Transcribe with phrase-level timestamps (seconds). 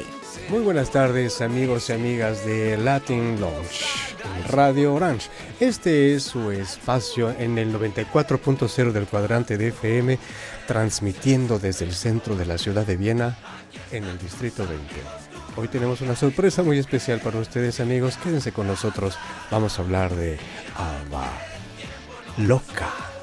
[0.47, 4.14] Muy buenas tardes amigos y amigas de Latin Launch.
[4.49, 5.29] Radio Orange.
[5.59, 10.19] Este es su espacio en el 94.0 del cuadrante de FM,
[10.67, 13.37] transmitiendo desde el centro de la ciudad de Viena,
[13.91, 14.83] en el Distrito 20.
[15.57, 19.17] Hoy tenemos una sorpresa muy especial para ustedes amigos, quédense con nosotros,
[19.49, 20.37] vamos a hablar de
[20.75, 21.31] Ava
[22.37, 23.14] Loca.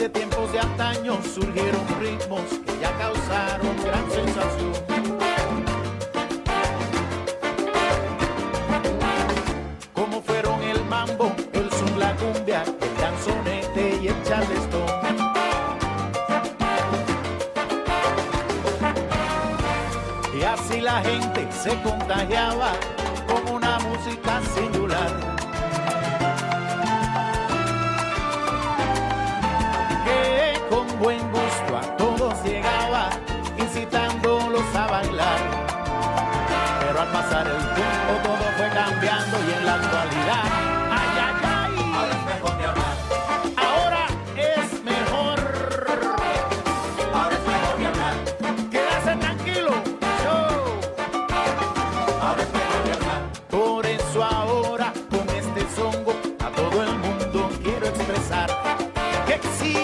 [0.00, 4.72] de tiempos de antaño surgieron ritmos que ya causaron gran sensación.
[9.92, 14.88] Como fueron el mambo, el son, la cumbia, el danzonete y el charleston.
[20.34, 22.72] Y así la gente se contagiaba
[38.72, 40.44] cambiando y en la actualidad.
[40.90, 41.72] Ay, ay, ay.
[41.94, 42.96] Ahora es mejor ni hablar.
[43.56, 45.38] Ahora es mejor.
[47.12, 48.14] Ahora es mejor hablar.
[48.70, 49.72] Quédase tranquilo.
[50.24, 50.36] Yo.
[52.22, 53.20] Ahora es mejor hablar.
[53.50, 58.48] Por eso ahora con este songo a todo el mundo quiero expresar
[59.26, 59.74] que sí,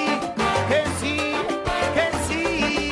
[0.69, 1.17] que sí,
[1.95, 2.91] que sí,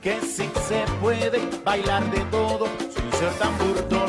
[0.00, 4.03] que sí se puede bailar de todo sin ser tan burdo.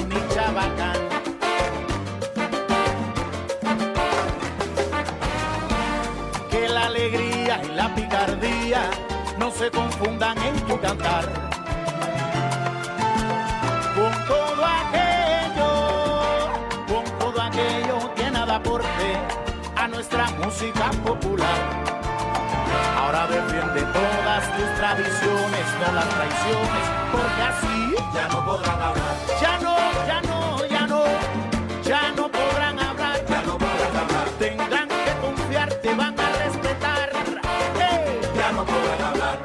[7.88, 8.90] la picardía
[9.38, 11.26] no se confundan en tu cantar.
[13.96, 15.72] Con todo aquello,
[16.88, 19.08] con todo aquello que nada aporte
[19.76, 21.60] a nuestra música popular.
[22.98, 29.16] Ahora defiende todas tus tradiciones, no las traiciones, porque así ya no podrán hablar.
[29.42, 29.76] Ya no,
[30.08, 31.04] ya no, ya no,
[31.84, 33.18] ya no podrán hablar.
[33.30, 34.28] Ya no podrán hablar.
[34.40, 36.35] Tendrán que confiarte, van a
[38.66, 39.45] no pueden hablar.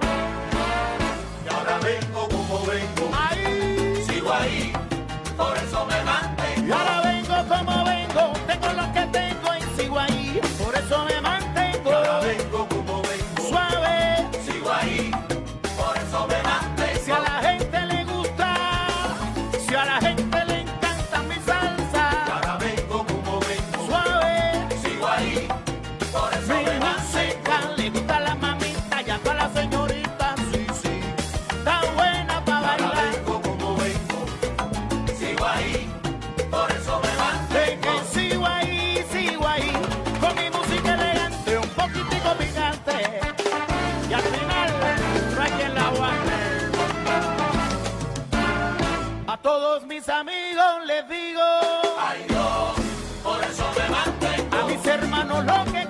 [55.30, 55.89] no lo que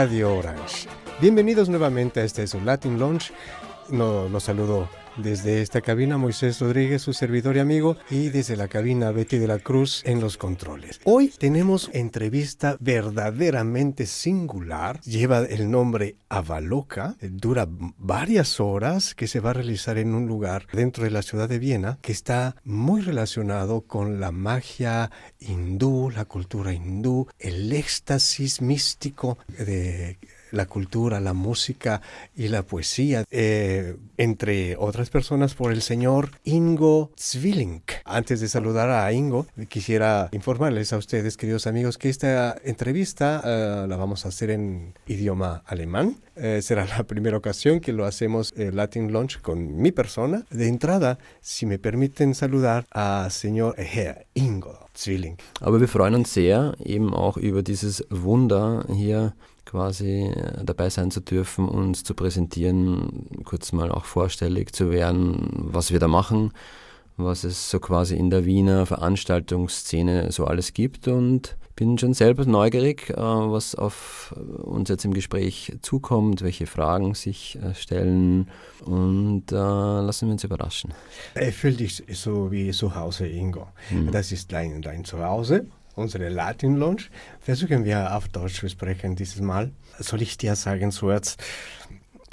[0.00, 0.88] Radio Orange,
[1.20, 3.34] bienvenidos nuevamente a este su Latin Launch.
[3.90, 4.88] No, los saludo
[5.18, 9.46] desde esta cabina Moisés Rodríguez, su servidor y amigo, y desde la cabina Betty de
[9.46, 10.79] la Cruz en los controles.
[11.04, 15.00] Hoy tenemos entrevista verdaderamente singular.
[15.00, 17.16] Lleva el nombre Avaloca.
[17.22, 17.66] Dura
[17.96, 21.58] varias horas que se va a realizar en un lugar dentro de la ciudad de
[21.58, 29.38] Viena que está muy relacionado con la magia hindú, la cultura hindú, el éxtasis místico
[29.48, 30.18] de
[30.50, 32.00] la cultura, la música
[32.34, 37.82] y la poesía, eh, entre otras personas por el señor Ingo Zwilling.
[38.04, 43.86] Antes de saludar a Ingo, quisiera informarles a ustedes, queridos amigos, que esta entrevista eh,
[43.88, 46.16] la vamos a hacer en idioma alemán.
[46.36, 50.44] Eh, será la primera ocasión que lo hacemos Latin Launch con mi persona.
[50.50, 55.36] De entrada, si me permiten saludar a señor Herr Ingo Zwilling.
[55.60, 59.34] Aber wir freuen uns sehr, eben auch über dieses Wunder hier
[59.70, 65.48] quasi äh, dabei sein zu dürfen, uns zu präsentieren, kurz mal auch vorstellig zu werden,
[65.52, 66.52] was wir da machen,
[67.16, 72.44] was es so quasi in der Wiener Veranstaltungsszene so alles gibt und bin schon selber
[72.46, 78.50] neugierig, äh, was auf uns jetzt im Gespräch zukommt, welche Fragen sich äh, stellen
[78.84, 80.92] und äh, lassen wir uns überraschen.
[81.34, 83.68] Er fühlt dich so wie zu Hause, Ingo.
[83.90, 84.10] Mhm.
[84.10, 87.04] Das ist dein, dein Zuhause unsere Latin Lounge.
[87.40, 89.70] Versuchen wir auf Deutsch zu sprechen dieses Mal.
[89.98, 91.36] Soll ich dir sagen, Suerz,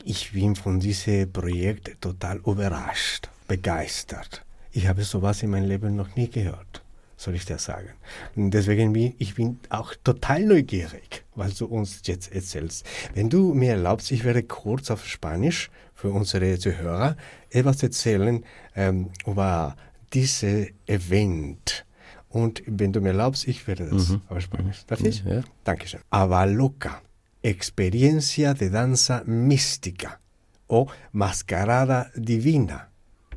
[0.03, 4.43] ich bin von diesem Projekt total überrascht, begeistert.
[4.71, 6.83] Ich habe sowas in meinem Leben noch nie gehört,
[7.17, 7.89] soll ich dir sagen.
[8.35, 12.85] Und deswegen bin ich bin auch total neugierig, was du uns jetzt erzählst.
[13.15, 17.17] Wenn du mir erlaubst, ich werde kurz auf Spanisch für unsere Zuhörer
[17.49, 18.45] etwas erzählen
[18.75, 19.75] ähm, über
[20.13, 21.86] dieses Event
[22.29, 24.21] und wenn du mir erlaubst, ich werde das mhm.
[24.29, 24.73] aussprechen.
[24.87, 25.23] Darf ich?
[25.23, 25.43] Ja.
[25.63, 26.01] Dankeschön.
[26.09, 27.01] Avaloca,
[27.41, 30.19] experiencia de danza mística
[30.67, 32.89] o mascarada divina,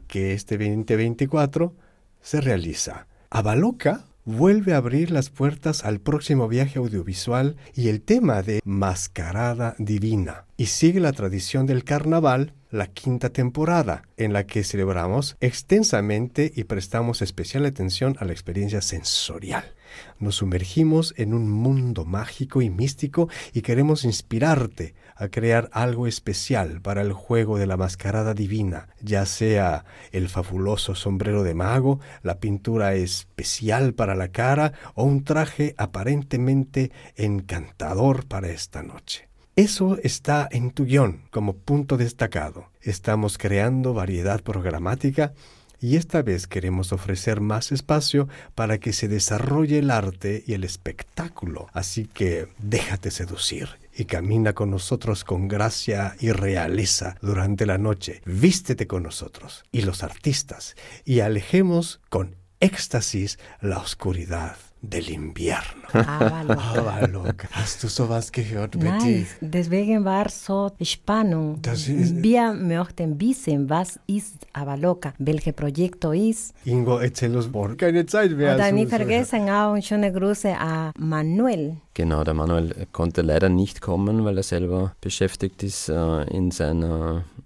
[0.08, 1.75] que este 2024
[2.20, 3.06] se realiza.
[3.31, 9.74] Avaloca vuelve a abrir las puertas al próximo viaje audiovisual y el tema de Mascarada
[9.79, 16.53] Divina, y sigue la tradición del carnaval la quinta temporada, en la que celebramos extensamente
[16.55, 19.74] y prestamos especial atención a la experiencia sensorial.
[20.19, 26.81] Nos sumergimos en un mundo mágico y místico y queremos inspirarte a crear algo especial
[26.81, 32.39] para el juego de la mascarada divina, ya sea el fabuloso sombrero de mago, la
[32.39, 39.30] pintura especial para la cara o un traje aparentemente encantador para esta noche.
[39.60, 42.70] Eso está en tu guion como punto destacado.
[42.81, 45.34] Estamos creando variedad programática
[45.79, 50.64] y esta vez queremos ofrecer más espacio para que se desarrolle el arte y el
[50.64, 51.67] espectáculo.
[51.74, 58.22] Así que déjate seducir y camina con nosotros con gracia y realeza durante la noche.
[58.24, 60.74] Vístete con nosotros y los artistas
[61.05, 65.89] y alejemos con éxtasis la oscuridad del Invierno.
[65.93, 67.49] Avaloca.
[67.53, 68.89] Hast du sowas gehört, Betty?
[68.89, 71.58] Nein, deswegen war so Spannung.
[71.60, 76.55] Das ist, Wir möchten wissen, was ist Avaloca, welches Projekt ist.
[76.65, 78.56] Ingo, erzähl uns vor keine Zeit mehr.
[78.56, 81.77] Und nicht vergessen auch schöne Grüße an Manuel.
[81.93, 87.25] Genau, der Manuel konnte leider nicht kommen, weil er selber beschäftigt ist äh, in seiner
[87.39, 87.40] äh,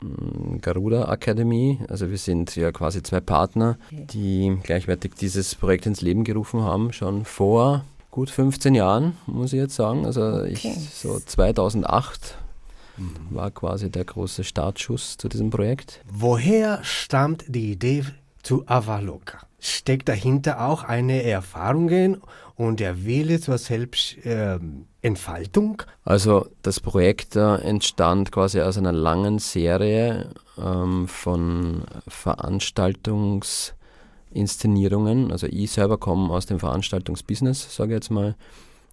[0.61, 1.81] Garuda Akademie.
[1.89, 6.93] Also wir sind ja quasi zwei Partner, die gleichwertig dieses Projekt ins Leben gerufen haben,
[6.93, 10.07] schon vor gut 15 Jahren, muss ich jetzt sagen.
[10.07, 10.53] Also okay.
[10.53, 10.63] ich,
[10.95, 12.39] so 2008
[12.97, 13.17] mhm.
[13.31, 16.01] war quasi der große Startschuss zu diesem Projekt.
[16.11, 18.05] Woher stammt die Idee
[18.43, 19.39] zu Avaloka?
[19.59, 22.21] Steckt dahinter auch eine Erfahrungen
[22.57, 25.83] und der Wille zur Selbstentfaltung?
[25.83, 33.75] Äh, also das Projekt äh, entstand quasi aus einer langen Serie ähm, von Veranstaltungs-
[34.35, 35.33] Inszenierungen.
[35.33, 38.35] Also ich selber komme aus dem Veranstaltungsbusiness, sage ich jetzt mal.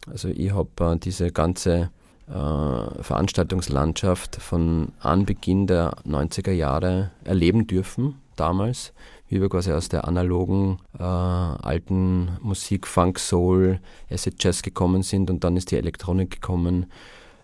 [0.09, 1.89] Also ich habe äh, diese ganze
[2.27, 8.93] äh, Veranstaltungslandschaft von Anbeginn der 90er Jahre erleben dürfen, damals,
[9.27, 13.79] wie wir quasi aus der analogen äh, alten Musik, Funk, Soul,
[14.09, 16.87] Acid Jazz gekommen sind und dann ist die Elektronik gekommen.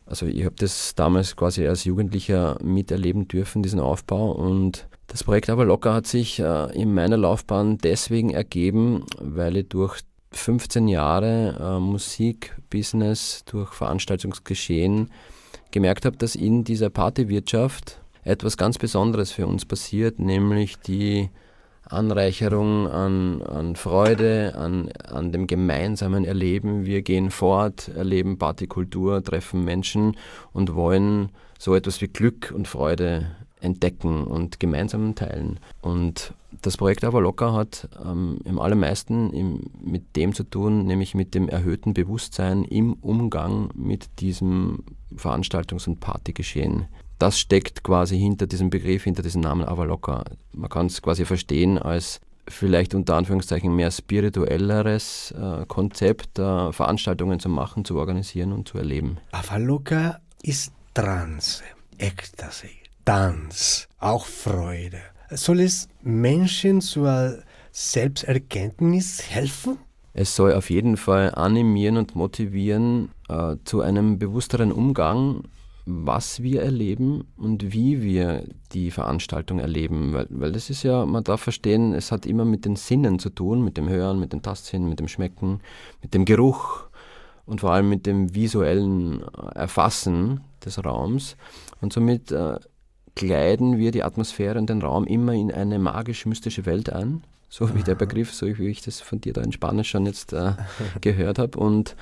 [0.06, 5.50] Also ich habe das damals quasi als Jugendlicher miterleben dürfen, diesen Aufbau und das Projekt
[5.50, 10.02] Aber Locker hat sich äh, in meiner Laufbahn deswegen ergeben, weil ich durch
[10.32, 15.10] 15 Jahre äh, Musikbusiness, durch Veranstaltungsgeschehen
[15.72, 21.30] gemerkt habe, dass in dieser Partywirtschaft etwas ganz Besonderes für uns passiert, nämlich die
[21.90, 26.86] Anreicherung an, an Freude, an, an dem gemeinsamen Erleben.
[26.86, 30.18] Wir gehen fort, erleben Partykultur, treffen Menschen
[30.52, 33.28] und wollen so etwas wie Glück und Freude
[33.62, 35.60] entdecken und gemeinsam teilen.
[35.82, 41.16] Und das Projekt aber locker hat ähm, im allermeisten im, mit dem zu tun, nämlich
[41.16, 44.84] mit dem erhöhten Bewusstsein im Umgang mit diesem
[45.16, 46.88] Veranstaltungs- und Partygeschehen.
[47.20, 50.24] Das steckt quasi hinter diesem Begriff, hinter diesem Namen Avaloka.
[50.54, 57.40] Man kann es quasi verstehen als vielleicht unter Anführungszeichen mehr spirituelleres äh, Konzept, äh, Veranstaltungen
[57.40, 59.18] zu machen, zu organisieren und zu erleben.
[59.32, 61.64] Avaloka ist Trance,
[61.98, 62.70] Ekstase,
[63.04, 65.00] Tanz, auch Freude.
[65.32, 67.40] Soll es Menschen zur
[67.72, 69.78] Selbsterkenntnis helfen?
[70.14, 75.44] Es soll auf jeden Fall animieren und motivieren äh, zu einem bewussteren Umgang,
[75.90, 80.14] was wir erleben und wie wir die Veranstaltung erleben.
[80.14, 83.30] Weil, weil das ist ja, man darf verstehen, es hat immer mit den Sinnen zu
[83.30, 85.62] tun, mit dem Hören, mit dem Tastsinn, mit dem Schmecken,
[86.02, 86.88] mit dem Geruch
[87.46, 89.24] und vor allem mit dem visuellen
[89.56, 91.38] Erfassen des Raums.
[91.80, 92.60] Und somit äh,
[93.16, 97.24] kleiden wir die Atmosphäre und den Raum immer in eine magisch-mystische Welt ein.
[97.50, 100.34] So wie der Begriff, so wie ich das von dir da in Spanisch schon jetzt
[100.34, 100.54] äh,
[101.02, 101.58] gehört habe.
[101.58, 101.96] Und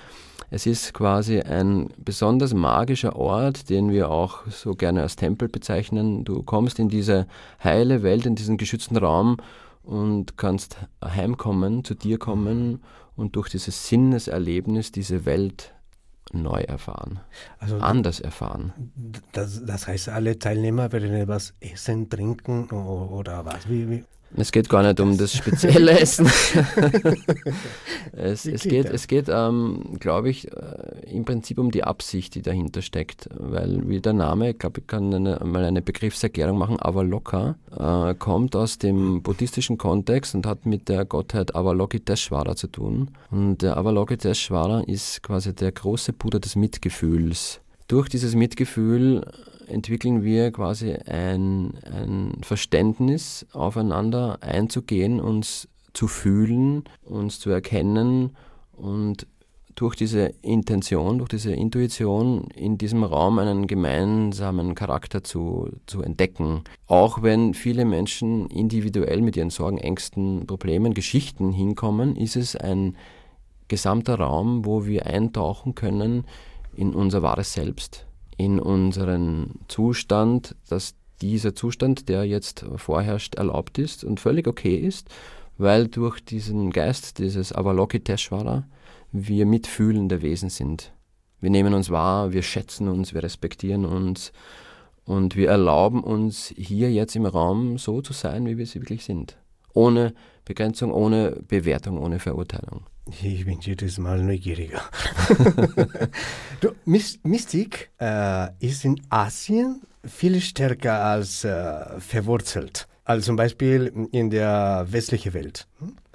[0.50, 6.24] es ist quasi ein besonders magischer Ort, den wir auch so gerne als Tempel bezeichnen.
[6.24, 7.28] Du kommst in diese
[7.64, 9.38] heile Welt, in diesen geschützten Raum
[9.84, 12.82] und kannst heimkommen, zu dir kommen
[13.16, 15.74] und durch dieses Sinneserlebnis diese Welt
[16.34, 17.20] neu erfahren,
[17.60, 18.74] also anders erfahren.
[19.32, 23.70] Das, das, heißt, alle Teilnehmer werden etwas essen, trinken oder was?
[23.70, 24.04] Wie, wie?
[24.38, 26.28] Es geht gar nicht um das spezielle Essen.
[28.12, 32.42] es, es, geht, es geht, ähm, glaube ich, äh, im Prinzip um die Absicht, die
[32.42, 33.30] dahinter steckt.
[33.38, 38.14] Weil, wie der Name, ich glaube, ich kann eine, mal eine Begriffserklärung machen, Avalokka, äh,
[38.16, 43.12] kommt aus dem buddhistischen Kontext und hat mit der Gottheit Avalokiteshvara zu tun.
[43.32, 47.62] Und der Avalokiteshvara ist quasi der große Buddha des Mitgefühls.
[47.88, 49.24] Durch dieses Mitgefühl
[49.68, 58.36] entwickeln wir quasi ein, ein Verständnis aufeinander einzugehen, uns zu fühlen, uns zu erkennen
[58.74, 59.28] und
[59.76, 66.64] durch diese Intention, durch diese Intuition in diesem Raum einen gemeinsamen Charakter zu, zu entdecken.
[66.88, 72.96] Auch wenn viele Menschen individuell mit ihren Sorgen, Ängsten, Problemen, Geschichten hinkommen, ist es ein
[73.68, 76.24] gesamter Raum, wo wir eintauchen können
[76.76, 78.05] in unser wahres Selbst
[78.38, 85.10] in unseren Zustand, dass dieser Zustand, der jetzt vorherrscht, erlaubt ist und völlig okay ist,
[85.58, 88.68] weil durch diesen Geist, dieses Avalokiteshvara,
[89.12, 90.92] wir mitfühlende Wesen sind.
[91.40, 94.34] Wir nehmen uns wahr, wir schätzen uns, wir respektieren uns
[95.06, 99.06] und wir erlauben uns hier jetzt im Raum so zu sein, wie wir sie wirklich
[99.06, 99.38] sind.
[99.74, 100.14] Ohne
[100.44, 102.86] Begrenzung, ohne Bewertung, ohne Verurteilung.
[103.22, 104.82] Ich bin jedes Mal neugieriger.
[106.60, 114.30] du, Mystik äh, ist in Asien viel stärker als äh, verwurzelt, als zum Beispiel in
[114.30, 115.68] der westlichen Welt.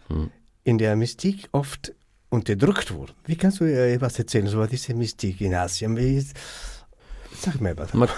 [0.09, 0.31] Hm.
[0.65, 1.95] In der Mystik oft
[2.29, 3.13] unterdrückt wurde.
[3.25, 5.97] Wie kannst du äh, etwas erzählen, so diese Mystik in Asien?
[5.97, 6.37] Wie ist,
[7.41, 7.95] Sag mir was.
[7.95, 8.09] Man,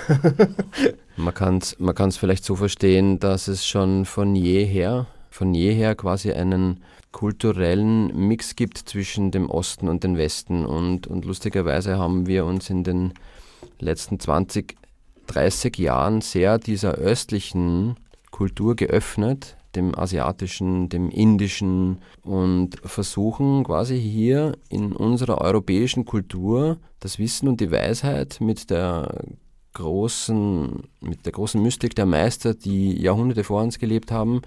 [1.17, 6.33] man kann es man vielleicht so verstehen, dass es schon von jeher, von jeher quasi
[6.33, 10.65] einen kulturellen Mix gibt zwischen dem Osten und dem Westen.
[10.65, 13.13] Und, und lustigerweise haben wir uns in den
[13.79, 14.77] letzten 20,
[15.27, 17.97] 30 Jahren sehr dieser östlichen
[18.31, 27.19] Kultur geöffnet, dem asiatischen, dem indischen und versuchen quasi hier in unserer europäischen Kultur das
[27.19, 29.25] Wissen und die Weisheit mit der
[29.75, 34.43] großen, mit der großen Mystik der Meister, die Jahrhunderte vor uns gelebt haben,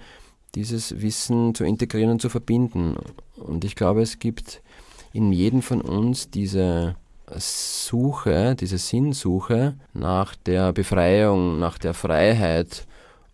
[0.56, 2.96] dieses Wissen zu integrieren und zu verbinden.
[3.36, 4.62] Und ich glaube, es gibt
[5.12, 6.96] in jedem von uns diese
[7.36, 12.86] Suche, diese Sinnsuche nach der Befreiung, nach der Freiheit.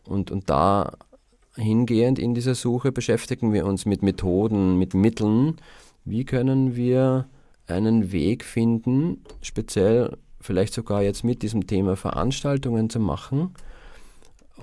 [0.04, 0.92] Und, und da
[1.54, 5.56] hingehend in dieser Suche beschäftigen wir uns mit Methoden, mit Mitteln.
[6.04, 7.26] Wie können wir
[7.68, 13.54] einen Weg finden, speziell vielleicht sogar jetzt mit diesem Thema Veranstaltungen zu machen,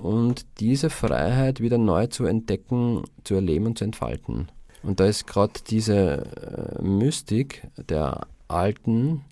[0.00, 4.48] und diese Freiheit wieder neu zu entdecken, zu erleben und zu entfalten.
[4.82, 9.22] Und da ist gerade diese äh, Mystik der alten,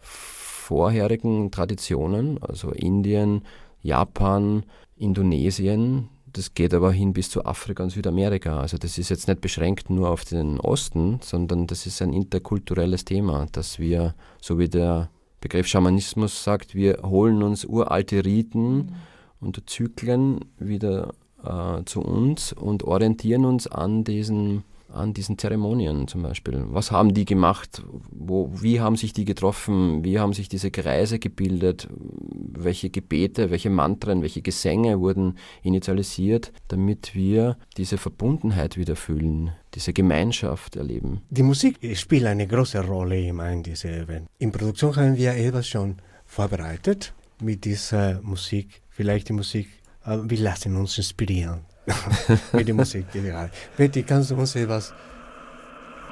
[0.00, 3.42] vorherigen Traditionen, also Indien,
[3.82, 4.64] Japan,
[4.96, 8.60] Indonesien, das geht aber hin bis zu Afrika und Südamerika.
[8.60, 13.06] Also das ist jetzt nicht beschränkt nur auf den Osten, sondern das ist ein interkulturelles
[13.06, 15.08] Thema, dass wir, so wie der
[15.40, 18.94] Begriff Schamanismus sagt, wir holen uns uralte Riten, mhm
[19.40, 21.14] und Zyklen wieder
[21.44, 26.64] äh, zu uns und orientieren uns an diesen an diesen Zeremonien zum Beispiel.
[26.70, 27.82] Was haben die gemacht?
[28.10, 30.02] Wo, wie haben sich die getroffen?
[30.04, 31.88] Wie haben sich diese Kreise gebildet?
[31.90, 39.92] Welche Gebete, welche Mantren, welche Gesänge wurden initialisiert, damit wir diese Verbundenheit wieder fühlen, diese
[39.92, 41.20] Gemeinschaft erleben?
[41.30, 44.28] Die Musik spielt eine große Rolle in diesem Event.
[44.38, 48.82] In Produktion haben wir etwas schon vorbereitet mit dieser Musik.
[48.98, 49.68] Vielleicht die Musik,
[50.04, 51.60] wir lassen uns inspirieren.
[52.52, 53.48] mit der Musik generell.
[53.76, 54.92] Betty, kannst du uns etwas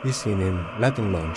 [0.04, 1.34] bisschen im Latin Lounge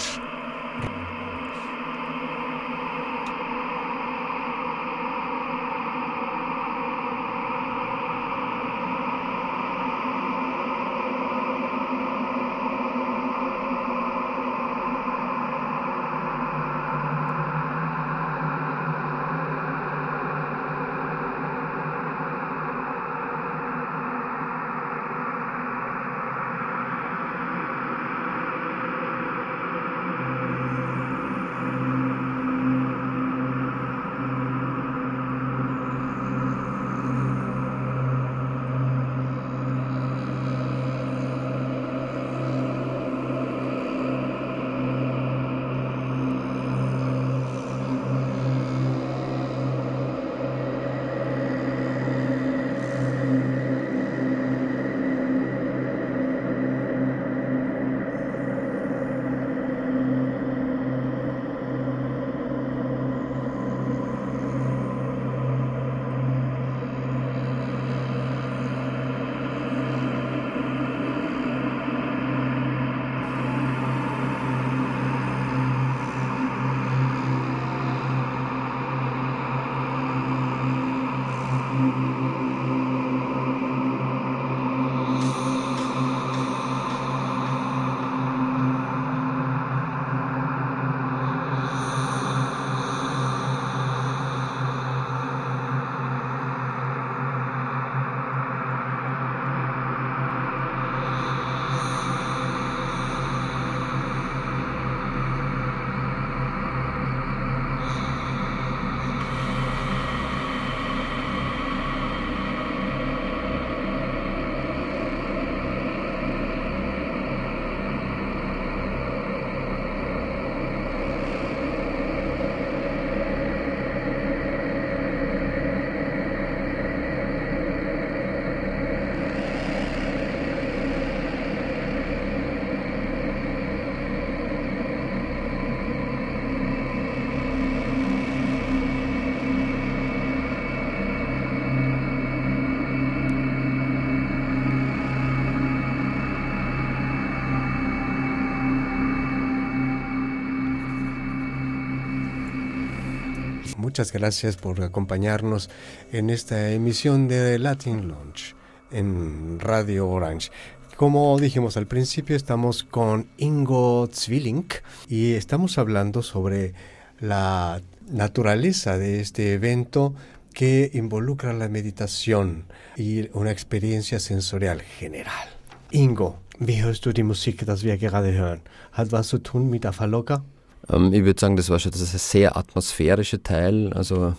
[153.99, 155.69] Muchas gracias por acompañarnos
[156.13, 158.55] en esta emisión de Latin Launch
[158.91, 160.51] en Radio Orange.
[160.95, 164.67] Como dijimos al principio, estamos con Ingo Zwilling
[165.09, 166.73] y estamos hablando sobre
[167.19, 170.15] la naturaleza de este evento
[170.53, 175.49] que involucra la meditación y una experiencia sensorial general.
[175.91, 178.61] Ingo, wie hörst du die Musik, das wir gerade hören?
[178.93, 180.45] Hat was zu tun mit Afaloka?
[180.91, 183.93] Ähm, ich würde sagen, das war schon das sehr atmosphärische Teil.
[183.93, 184.33] Also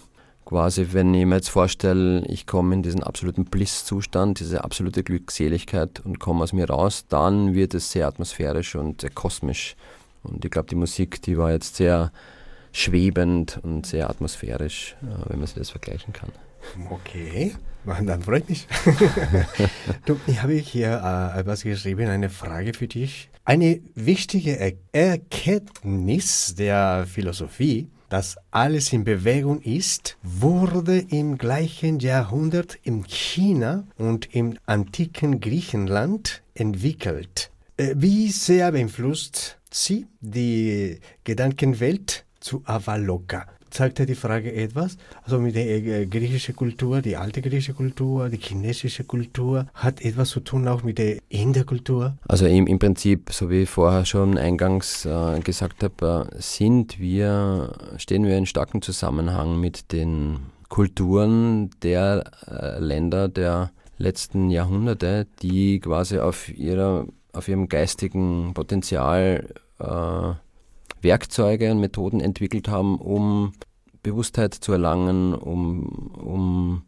[0.45, 6.01] quasi, wenn ich mir jetzt vorstelle, ich komme in diesen absoluten Bliss-Zustand, diese absolute Glückseligkeit
[6.01, 9.77] und komme aus mir raus, dann wird es sehr atmosphärisch und sehr kosmisch.
[10.23, 12.13] Und ich glaube, die Musik, die war jetzt sehr
[12.73, 16.31] schwebend und sehr atmosphärisch, äh, wenn man sich das vergleichen kann.
[16.91, 18.67] Okay, dann freut mich.
[20.05, 23.31] du, ich habe hier äh, etwas geschrieben, eine Frage für dich.
[23.51, 32.79] Eine wichtige er Erkenntnis der Philosophie, dass alles in Bewegung ist, wurde im gleichen Jahrhundert
[32.85, 37.51] in China und im antiken Griechenland entwickelt.
[37.77, 43.49] Äh, wie sehr beeinflusst sie die Gedankenwelt zu Avaloka?
[43.71, 44.97] Zeigt ja die Frage etwas.
[45.23, 50.31] Also mit der äh, griechischen Kultur, die alte griechische Kultur, die chinesische Kultur, hat etwas
[50.31, 52.17] zu tun auch mit der Inderkultur.
[52.29, 56.99] Also im, im Prinzip, so wie ich vorher schon eingangs äh, gesagt habe, äh, sind
[56.99, 65.27] wir, stehen wir in starkem Zusammenhang mit den Kulturen der äh, Länder der letzten Jahrhunderte,
[65.43, 69.47] die quasi auf, ihrer, auf ihrem geistigen Potenzial
[69.79, 70.33] äh,
[71.03, 73.53] Werkzeuge und Methoden entwickelt haben, um
[74.03, 76.83] Bewusstheit zu erlangen, um, um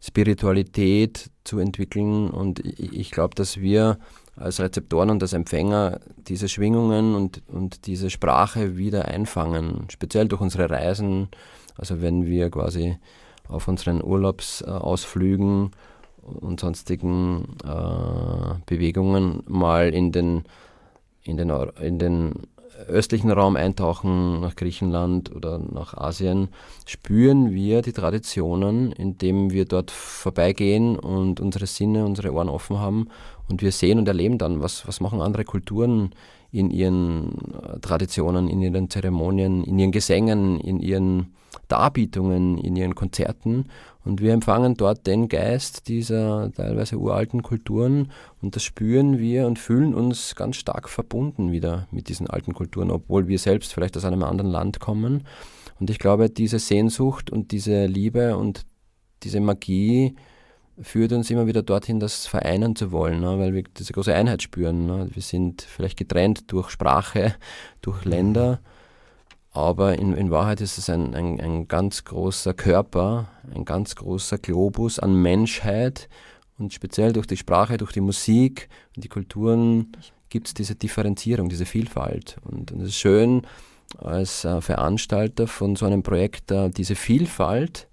[0.00, 2.30] Spiritualität zu entwickeln.
[2.30, 3.98] Und ich glaube, dass wir
[4.36, 10.40] als Rezeptoren und als Empfänger diese Schwingungen und, und diese Sprache wieder einfangen, speziell durch
[10.40, 11.28] unsere Reisen.
[11.76, 12.98] Also wenn wir quasi
[13.48, 15.72] auf unseren Urlaubsausflügen
[16.22, 20.44] und sonstigen äh, Bewegungen mal in den,
[21.22, 22.32] in, den, in den
[22.88, 26.48] östlichen Raum eintauchen, nach Griechenland oder nach Asien,
[26.86, 33.08] spüren wir die Traditionen, indem wir dort vorbeigehen und unsere Sinne, unsere Ohren offen haben
[33.48, 36.10] und wir sehen und erleben dann, was, was machen andere Kulturen
[36.52, 41.34] in ihren äh, Traditionen, in ihren Zeremonien, in ihren Gesängen, in ihren
[41.68, 43.66] Darbietungen, in ihren Konzerten.
[44.04, 48.10] Und wir empfangen dort den Geist dieser teilweise uralten Kulturen
[48.40, 52.90] und das spüren wir und fühlen uns ganz stark verbunden wieder mit diesen alten Kulturen,
[52.90, 55.24] obwohl wir selbst vielleicht aus einem anderen Land kommen.
[55.78, 58.64] Und ich glaube, diese Sehnsucht und diese Liebe und
[59.22, 60.14] diese Magie
[60.80, 63.38] führt uns immer wieder dorthin, das vereinen zu wollen, ne?
[63.38, 64.86] weil wir diese große Einheit spüren.
[64.86, 65.08] Ne?
[65.12, 67.34] Wir sind vielleicht getrennt durch Sprache,
[67.82, 68.60] durch Länder,
[69.52, 74.38] aber in, in Wahrheit ist es ein, ein, ein ganz großer Körper, ein ganz großer
[74.38, 76.08] Globus an Menschheit
[76.58, 79.92] und speziell durch die Sprache, durch die Musik und die Kulturen
[80.28, 82.36] gibt es diese Differenzierung, diese Vielfalt.
[82.44, 83.42] Und, und es ist schön,
[83.98, 87.88] als äh, Veranstalter von so einem Projekt äh, diese Vielfalt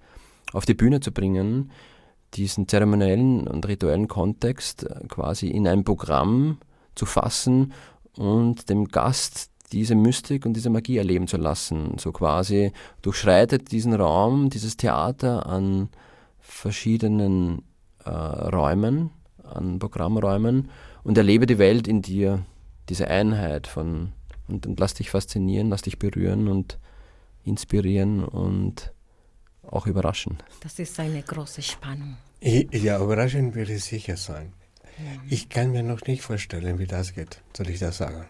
[0.54, 1.72] auf die Bühne zu bringen,
[2.36, 6.60] diesen zeremoniellen und rituellen Kontext äh, quasi in ein Programm
[6.94, 7.74] zu fassen
[8.16, 11.98] und dem Gast diese Mystik und diese Magie erleben zu lassen.
[11.98, 15.90] So quasi durchschreitet diesen Raum, dieses Theater an
[16.40, 17.64] verschiedenen
[18.06, 19.12] äh, Räumen,
[19.44, 20.70] an Programmräumen
[21.04, 22.46] und erlebe die Welt in dir,
[22.90, 24.14] diese Einheit von
[24.48, 26.80] und, und lass dich faszinieren, lass dich berühren und
[27.44, 28.94] inspirieren und
[29.62, 30.38] auch überraschen.
[30.62, 32.18] Das ist eine große Spannung.
[32.42, 34.54] Ja, überraschend wird es sicher sein.
[35.30, 38.26] Ich kann mir noch nicht vorstellen, wie das geht, soll ich das sagen.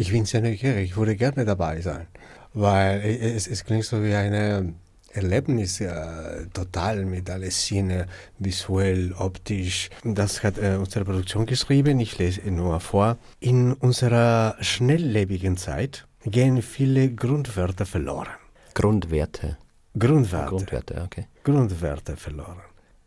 [0.00, 2.06] Ich bin sehr neugierig, ich würde gerne dabei sein,
[2.54, 4.74] weil es, es klingt so wie eine
[5.12, 8.06] Erlebnis, ja, total mit alle Sinne,
[8.38, 9.90] visuell, optisch.
[10.04, 13.18] Das hat äh, unsere Produktion geschrieben, ich lese nur vor.
[13.40, 18.36] In unserer schnelllebigen Zeit gehen viele Grundwerte verloren.
[18.74, 19.58] Grundwerte?
[19.98, 20.50] Grundwerte.
[20.50, 21.26] Grundwerte, okay.
[21.42, 22.60] Grundwerte verloren.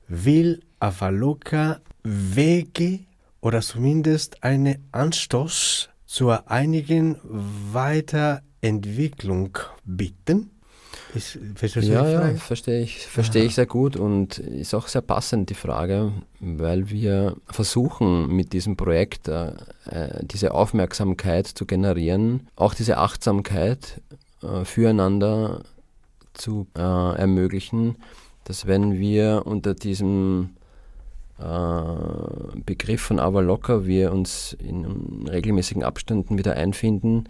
[0.10, 3.00] Will Avaloka Wege
[3.40, 10.52] oder zumindest einen Anstoß zur einigen Weiterentwicklung bitten?
[11.16, 11.40] Ist,
[11.76, 16.12] ja, ja, verstehe ich, verstehe ich sehr gut und ist auch sehr passend die Frage,
[16.42, 19.54] weil wir versuchen mit diesem Projekt äh,
[19.86, 24.02] äh diese Aufmerksamkeit zu generieren, auch diese Achtsamkeit
[24.44, 25.64] äh, füreinander
[26.34, 27.96] zu äh, ermöglichen,
[28.44, 30.58] dass wenn wir unter diesem
[31.42, 37.26] äh, Begriff von Avalocker wir uns in regelmäßigen Abständen wieder einfinden,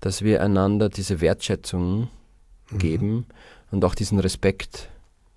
[0.00, 2.08] dass wir einander diese Wertschätzung
[2.70, 2.78] mhm.
[2.78, 3.26] geben
[3.70, 4.88] und auch diesen Respekt,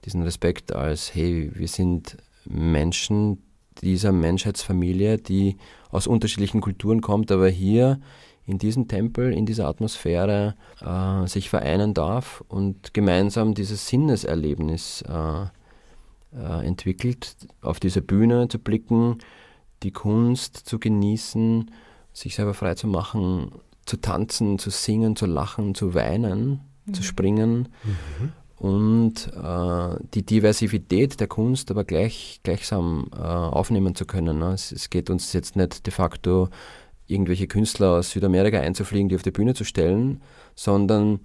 [0.05, 3.41] diesen Respekt als, hey, wir sind Menschen
[3.81, 5.57] dieser Menschheitsfamilie, die
[5.89, 7.99] aus unterschiedlichen Kulturen kommt, aber hier
[8.45, 15.45] in diesem Tempel, in dieser Atmosphäre äh, sich vereinen darf und gemeinsam dieses Sinneserlebnis äh,
[16.33, 19.17] äh, entwickelt, auf diese Bühne zu blicken,
[19.83, 21.71] die Kunst zu genießen,
[22.13, 23.51] sich selber frei zu machen,
[23.85, 26.93] zu tanzen, zu singen, zu lachen, zu weinen, mhm.
[26.93, 27.69] zu springen.
[27.83, 28.33] Mhm.
[28.57, 34.39] Und äh, die Diversität der Kunst aber gleich, gleichsam äh, aufnehmen zu können.
[34.39, 34.51] Ne?
[34.51, 36.49] Es, es, geht uns jetzt nicht de facto,
[37.07, 40.21] irgendwelche Künstler aus Südamerika einzufliegen, die auf die Bühne zu stellen,
[40.55, 41.21] sondern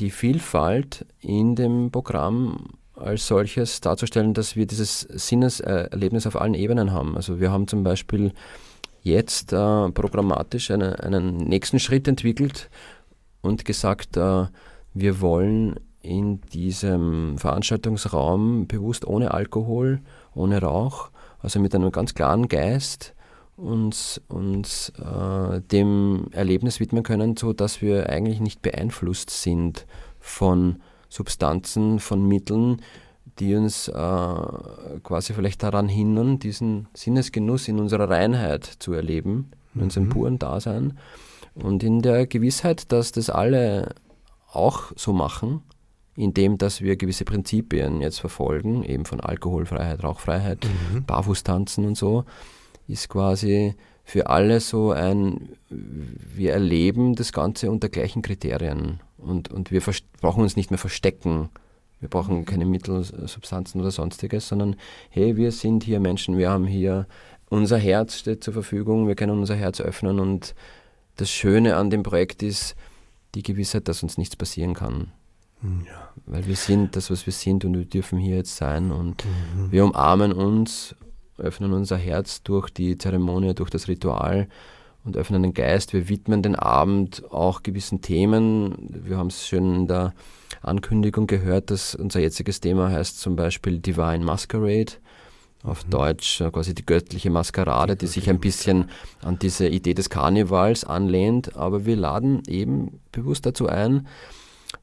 [0.00, 6.92] die Vielfalt in dem Programm als solches darzustellen, dass wir dieses Sinneserlebnis auf allen Ebenen
[6.92, 7.16] haben.
[7.16, 8.32] Also wir haben zum Beispiel
[9.02, 12.70] jetzt äh, programmatisch eine, einen nächsten Schritt entwickelt
[13.40, 14.46] und gesagt, äh,
[14.94, 20.00] wir wollen in diesem Veranstaltungsraum bewusst ohne Alkohol,
[20.34, 21.10] ohne Rauch,
[21.40, 23.14] also mit einem ganz klaren Geist
[23.56, 29.86] uns, uns äh, dem Erlebnis widmen können, so dass wir eigentlich nicht beeinflusst sind
[30.18, 32.80] von Substanzen, von Mitteln,
[33.38, 33.92] die uns äh,
[35.02, 40.10] quasi vielleicht daran hindern, diesen Sinnesgenuss in unserer Reinheit zu erleben, in unserem mhm.
[40.10, 40.98] puren Dasein
[41.54, 43.94] und in der Gewissheit, dass das alle
[44.52, 45.62] auch so machen,
[46.16, 51.04] indem dass wir gewisse Prinzipien jetzt verfolgen, eben von Alkoholfreiheit, Rauchfreiheit, mhm.
[51.04, 52.24] Barfußtanzen und so,
[52.88, 53.74] ist quasi
[54.10, 59.80] für alle so ein, wir erleben das Ganze unter gleichen Kriterien und, und wir
[60.20, 61.48] brauchen uns nicht mehr verstecken
[62.00, 64.74] Wir brauchen keine Mittelsubstanzen oder sonstiges, sondern
[65.10, 67.06] hey, wir sind hier Menschen, wir haben hier
[67.50, 70.56] unser Herz steht zur Verfügung, wir können unser Herz öffnen und
[71.16, 72.74] das Schöne an dem Projekt ist
[73.36, 75.12] die Gewissheit, dass uns nichts passieren kann.
[75.60, 76.08] Hm, ja.
[76.26, 79.70] Weil wir sind das, was wir sind und wir dürfen hier jetzt sein und mhm.
[79.70, 80.96] wir umarmen uns,
[81.40, 84.48] öffnen unser Herz durch die Zeremonie, durch das Ritual
[85.04, 85.92] und öffnen den Geist.
[85.92, 88.74] Wir widmen den Abend auch gewissen Themen.
[89.04, 90.14] Wir haben es schön in der
[90.62, 94.92] Ankündigung gehört, dass unser jetziges Thema heißt zum Beispiel Divine Masquerade.
[95.62, 95.90] Auf mhm.
[95.90, 98.90] Deutsch äh, quasi die göttliche Maskerade, die, die sich ein bisschen
[99.22, 101.56] an diese Idee des Karnevals anlehnt.
[101.56, 104.06] Aber wir laden eben bewusst dazu ein,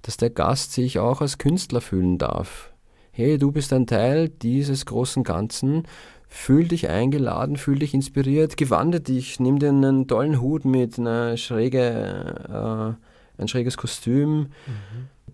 [0.03, 2.71] dass der Gast sich auch als Künstler fühlen darf.
[3.11, 5.87] Hey, du bist ein Teil dieses großen Ganzen
[6.29, 11.37] Fühl dich eingeladen, fühl dich inspiriert, gewande dich, nimm dir einen tollen Hut mit, eine
[11.37, 12.97] schräge,
[13.37, 14.47] äh, ein schräges Kostüm, mhm.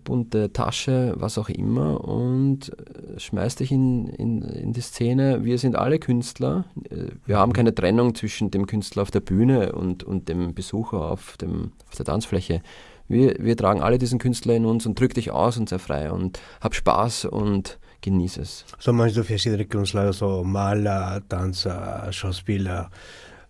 [0.04, 5.44] bunte Tasche, was auch immer und äh, schmeiß dich in, in, in die Szene.
[5.44, 6.64] Wir sind alle Künstler.
[6.88, 7.54] Äh, wir haben mhm.
[7.54, 11.96] keine Trennung zwischen dem Künstler auf der Bühne und, und dem Besucher auf, dem, auf
[11.96, 12.62] der Tanzfläche.
[13.08, 16.12] Wir, wir tragen alle diesen Künstler in uns und drück dich aus und sei frei
[16.12, 18.64] und hab Spaß und genieße es.
[18.78, 22.90] So meinst du verschiedene Künstler, so Maler, Tanzer, Schauspieler,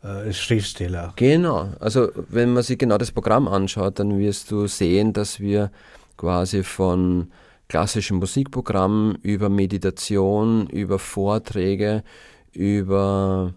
[0.03, 1.13] äh, Schriftsteller?
[1.17, 5.71] Genau, also wenn man sich genau das Programm anschaut, dann wirst du sehen, dass wir
[6.17, 7.33] quasi von
[7.69, 12.05] klassischen Musikprogrammen über Meditation, über Vorträge,
[12.53, 13.53] über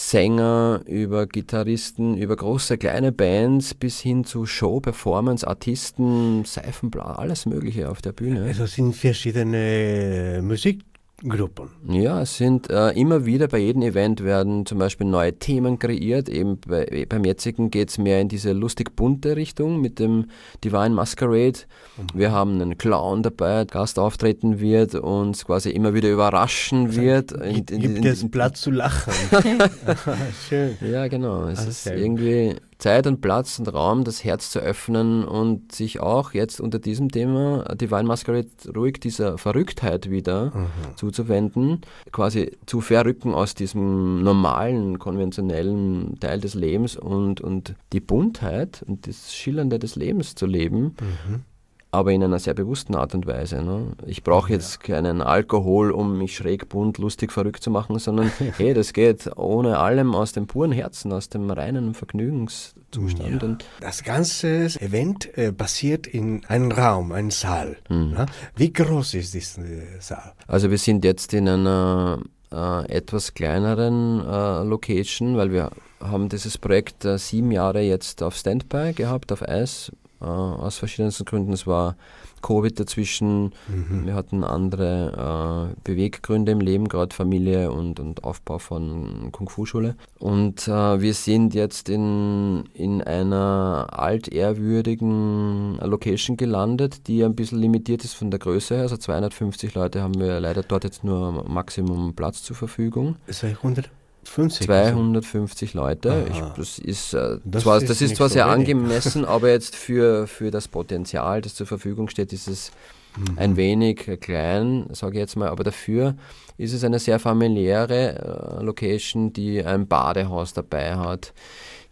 [0.00, 7.46] Sänger, über Gitarristen, über große, kleine Bands bis hin zu Show, Performance, Artisten, Seifenblau, alles
[7.46, 8.44] Mögliche auf der Bühne.
[8.44, 10.87] Also sind verschiedene Musik
[11.26, 11.68] Gruppen.
[11.88, 16.28] Ja, es sind äh, immer wieder bei jedem Event werden zum Beispiel neue Themen kreiert.
[16.28, 20.26] Eben bei, beim jetzigen geht es mehr in diese lustig bunte Richtung mit dem
[20.62, 21.58] Divine Masquerade.
[21.96, 22.06] Mhm.
[22.14, 27.28] Wir haben einen Clown dabei, Gast auftreten wird und quasi immer wieder überraschen also wird.
[27.42, 29.12] Gibt, in, in, gibt es Platz zu lachen?
[30.48, 30.76] Schön.
[30.80, 31.48] Ja, genau.
[31.48, 36.00] Es ah, ist irgendwie Zeit und Platz und Raum, das Herz zu öffnen und sich
[36.00, 40.96] auch jetzt unter diesem Thema Divine Masquerade ruhig dieser Verrücktheit wieder mhm.
[40.96, 41.80] zuzuwenden,
[42.12, 49.08] quasi zu verrücken aus diesem normalen, konventionellen Teil des Lebens und, und die Buntheit und
[49.08, 50.94] das Schillernde des Lebens zu leben.
[51.00, 51.44] Mhm
[51.90, 53.62] aber in einer sehr bewussten Art und Weise.
[53.62, 53.92] Ne?
[54.06, 58.74] Ich brauche jetzt keinen Alkohol, um mich schräg, bunt, lustig, verrückt zu machen, sondern hey,
[58.74, 63.62] das geht ohne allem aus dem puren Herzen, aus dem reinen Vergnügungszustand.
[63.62, 63.68] Ja.
[63.80, 67.76] das ganze Event äh, passiert in einem Raum, einem Saal.
[67.88, 68.10] Mhm.
[68.10, 68.26] Ne?
[68.56, 69.62] Wie groß ist dieser
[70.00, 70.32] Saal?
[70.46, 72.20] Also wir sind jetzt in einer
[72.52, 75.70] äh, etwas kleineren äh, Location, weil wir
[76.00, 81.24] haben dieses Projekt äh, sieben Jahre jetzt auf Standby gehabt, auf Eis äh, aus verschiedensten
[81.24, 81.52] Gründen.
[81.52, 81.96] Es war
[82.42, 84.06] Covid dazwischen, mhm.
[84.06, 89.96] wir hatten andere äh, Beweggründe im Leben, gerade Familie und, und Aufbau von Kung-Fu-Schule.
[90.18, 98.04] Und äh, wir sind jetzt in, in einer altehrwürdigen Location gelandet, die ein bisschen limitiert
[98.04, 98.82] ist von der Größe her.
[98.82, 103.16] Also 250 Leute haben wir leider dort jetzt nur Maximum Platz zur Verfügung.
[103.30, 103.90] 200?
[104.28, 106.26] 50, 250 Leute.
[106.30, 108.68] Ich, das ist, äh, das zwar, ist, das ist zwar so sehr wenig.
[108.68, 112.70] angemessen, aber jetzt für, für das Potenzial, das zur Verfügung steht, ist es
[113.16, 113.38] mhm.
[113.38, 115.48] ein wenig klein, sage ich jetzt mal.
[115.48, 116.14] Aber dafür
[116.56, 121.32] ist es eine sehr familiäre äh, Location, die ein Badehaus dabei hat,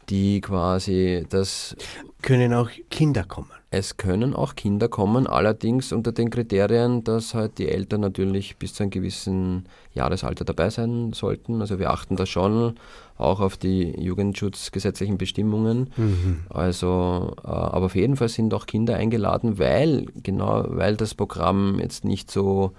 [0.08, 1.76] die quasi das.
[2.22, 3.55] Können auch Kinder kommen?
[3.70, 8.74] Es können auch Kinder kommen, allerdings unter den Kriterien, dass halt die Eltern natürlich bis
[8.74, 11.60] zu einem gewissen Jahresalter dabei sein sollten.
[11.60, 12.76] Also wir achten da schon
[13.18, 15.90] auch auf die jugendschutzgesetzlichen Bestimmungen.
[15.96, 16.40] Mhm.
[16.48, 21.80] Also, äh, aber auf jeden Fall sind auch Kinder eingeladen, weil genau, weil das Programm
[21.80, 22.72] jetzt nicht so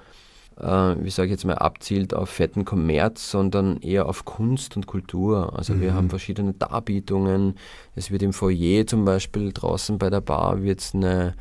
[0.59, 4.87] äh, wie sage ich jetzt mal, abzielt auf fetten Kommerz, sondern eher auf Kunst und
[4.87, 5.53] Kultur.
[5.57, 5.81] Also mhm.
[5.81, 7.55] wir haben verschiedene Darbietungen.
[7.95, 11.35] Es wird im Foyer zum Beispiel draußen bei der Bar wird es eine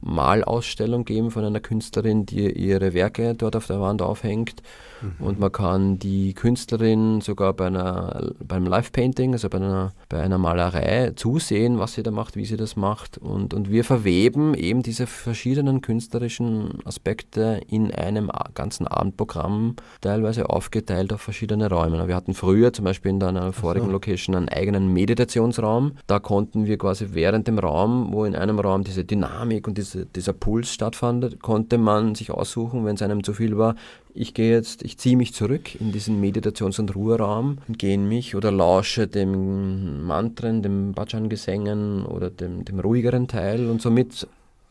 [0.00, 4.62] Malausstellung geben von einer Künstlerin, die ihre Werke dort auf der Wand aufhängt.
[5.02, 5.26] Mhm.
[5.26, 10.38] Und man kann die Künstlerin sogar bei einer, beim Live-Painting, also bei einer, bei einer
[10.38, 13.18] Malerei, zusehen, was sie da macht, wie sie das macht.
[13.18, 21.12] Und, und wir verweben eben diese verschiedenen künstlerischen Aspekte in einem ganzen Abendprogramm, teilweise aufgeteilt
[21.12, 22.08] auf verschiedene Räume.
[22.08, 23.92] Wir hatten früher zum Beispiel in einer vorigen so.
[23.92, 25.92] Location einen eigenen Meditationsraum.
[26.06, 30.06] Da konnten wir quasi während dem Raum, wo in einem Raum diese Dynamik und diese,
[30.06, 33.76] dieser Puls stattfand, konnte man sich aussuchen, wenn es einem zu viel war,
[34.14, 38.08] ich gehe jetzt, ich ziehe mich zurück in diesen Meditations- und Ruheraum und gehe in
[38.08, 44.26] mich oder lausche dem Mantren, dem Bhajan-Gesängen oder dem, dem ruhigeren Teil und somit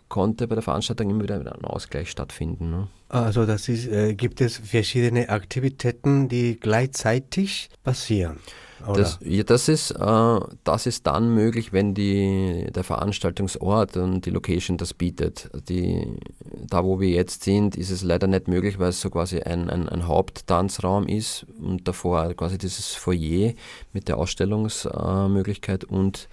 [0.09, 2.71] konnte bei der Veranstaltung immer wieder ein Ausgleich stattfinden.
[2.71, 2.87] Ne?
[3.09, 8.37] Also das ist, äh, gibt es verschiedene Aktivitäten, die gleichzeitig passieren.
[8.93, 14.29] Das, ja, das, ist, äh, das ist dann möglich, wenn die, der Veranstaltungsort und die
[14.29, 15.49] Location das bietet.
[15.69, 16.17] Die,
[16.69, 19.69] da, wo wir jetzt sind, ist es leider nicht möglich, weil es so quasi ein,
[19.69, 23.53] ein, ein Haupttanzraum ist und davor quasi dieses Foyer
[23.93, 26.29] mit der Ausstellungsmöglichkeit äh, und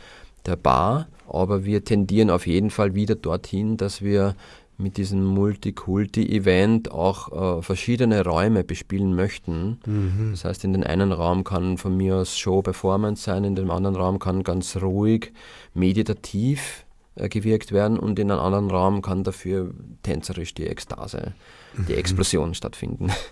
[0.46, 1.08] der Bar.
[1.28, 4.34] Aber wir tendieren auf jeden Fall wieder dorthin, dass wir
[4.82, 9.78] mit diesem Multikulti-Event auch äh, verschiedene Räume bespielen möchten.
[9.86, 10.32] Mhm.
[10.32, 13.96] Das heißt, in den einen Raum kann von mir aus Show-Performance sein, in dem anderen
[13.96, 15.32] Raum kann ganz ruhig,
[15.74, 19.70] meditativ äh, gewirkt werden und in einem anderen Raum kann dafür
[20.02, 21.32] tänzerisch die Ekstase,
[21.76, 21.86] mhm.
[21.86, 23.10] die Explosion stattfinden.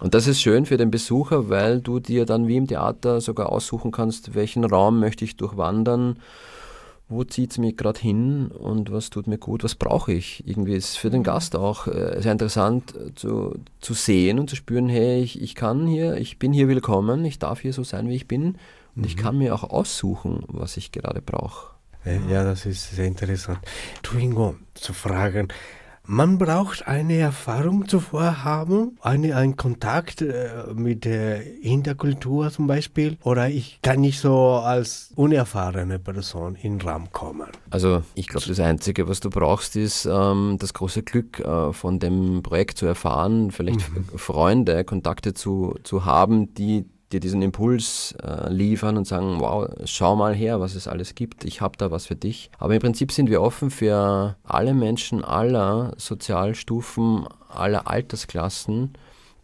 [0.00, 3.52] Und das ist schön für den Besucher, weil du dir dann wie im Theater sogar
[3.52, 6.16] aussuchen kannst, welchen Raum möchte ich durchwandern
[7.12, 10.46] wo zieht es mich gerade hin und was tut mir gut, was brauche ich.
[10.46, 11.24] Irgendwie ist für den mhm.
[11.24, 15.54] Gast auch äh, sehr interessant äh, zu, zu sehen und zu spüren, hey, ich, ich
[15.54, 18.56] kann hier, ich bin hier willkommen, ich darf hier so sein, wie ich bin
[18.96, 19.04] und mhm.
[19.04, 21.72] ich kann mir auch aussuchen, was ich gerade brauche.
[22.28, 23.60] Ja, das ist sehr interessant.
[24.02, 25.48] Twingo, zu fragen,
[26.04, 33.16] man braucht eine Erfahrung zuvor haben, eine, einen Kontakt äh, mit der Hinterkultur zum Beispiel.
[33.22, 37.48] Oder ich kann nicht so als unerfahrene Person in den Raum kommen.
[37.70, 41.98] Also ich glaube, das Einzige, was du brauchst, ist ähm, das große Glück äh, von
[41.98, 44.18] dem Projekt zu erfahren, vielleicht mhm.
[44.18, 50.16] Freunde, Kontakte zu, zu haben, die dir diesen Impuls äh, liefern und sagen, wow, schau
[50.16, 52.50] mal her, was es alles gibt, ich habe da was für dich.
[52.58, 58.92] Aber im Prinzip sind wir offen für alle Menschen aller Sozialstufen, aller Altersklassen.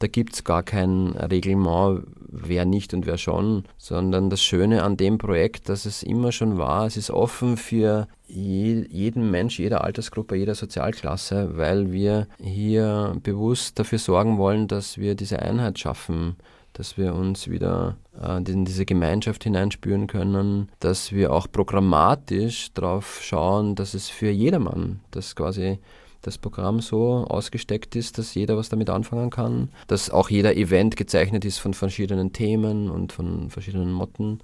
[0.00, 4.96] Da gibt es gar kein Reglement, wer nicht und wer schon, sondern das Schöne an
[4.96, 9.82] dem Projekt, dass es immer schon war, es ist offen für je, jeden Mensch, jeder
[9.82, 16.36] Altersgruppe, jeder Sozialklasse, weil wir hier bewusst dafür sorgen wollen, dass wir diese Einheit schaffen
[16.78, 23.20] dass wir uns wieder äh, in diese Gemeinschaft hineinspüren können, dass wir auch programmatisch darauf
[23.20, 25.80] schauen, dass es für jedermann, dass quasi
[26.22, 30.96] das Programm so ausgesteckt ist, dass jeder was damit anfangen kann, dass auch jeder Event
[30.96, 34.38] gezeichnet ist von verschiedenen Themen und von verschiedenen Motten,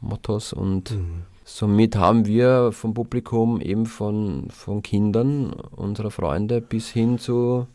[0.00, 1.22] Mottos und mhm.
[1.44, 7.68] somit haben wir vom Publikum eben von, von Kindern unserer Freunde bis hin zu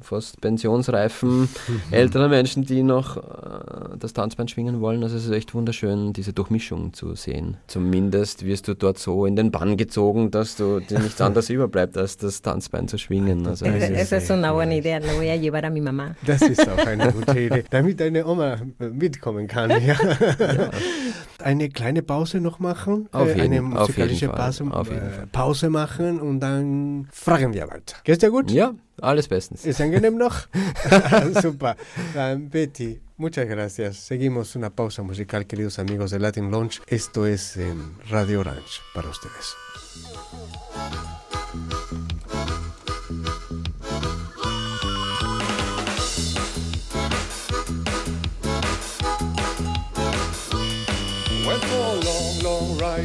[0.00, 1.48] fast pensionsreifen
[1.90, 5.02] älteren Menschen, die noch äh, das Tanzbein schwingen wollen.
[5.02, 7.56] Also es ist echt wunderschön, diese Durchmischung zu sehen.
[7.66, 11.96] Zumindest wirst du dort so in den Bann gezogen, dass du dir nichts anderes überbleibt,
[11.96, 13.46] als das Tanzbein zu schwingen.
[13.46, 16.14] Also Esa es una buena idea, lo voy a llevar a mi mamá.
[16.24, 19.70] Das ist auch eine gute Idee, damit deine Oma mitkommen kann.
[19.70, 19.78] Ja.
[19.78, 20.70] Ja.
[21.42, 24.64] Eine kleine Pause noch machen, auf jeden, eine musikalische Pause,
[25.32, 27.96] Pause machen und dann fragen wir weiter.
[28.04, 28.50] Geht's dir gut?
[28.50, 29.64] Ja, alles bestens.
[29.64, 30.46] ¿Es angenehm noch?
[31.42, 31.76] Super.
[32.14, 33.96] Um, Betty, muchas gracias.
[33.96, 36.80] Seguimos una pausa musical, queridos amigos de Latin Launch.
[36.86, 39.54] Esto es en Radio Orange para ustedes.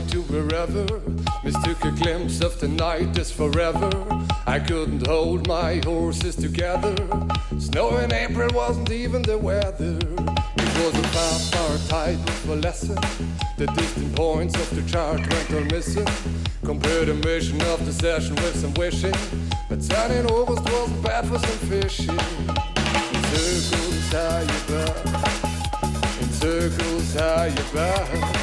[0.02, 0.86] To wherever.
[1.44, 3.91] Mistook a glimpse of the night as forever.
[4.48, 6.96] I couldn't hold my horses together.
[7.60, 9.98] Snow in April wasn't even the weather.
[10.58, 12.96] It was a five-hour tide for lesson.
[13.58, 16.08] The distant points of the chart went all missing.
[16.64, 19.16] Compared a mission of the session with some wishing.
[19.70, 22.20] But sun in August wasn't bad for some fishing.
[23.16, 24.14] In circles
[24.50, 25.06] you burn.
[26.22, 28.43] In circles how you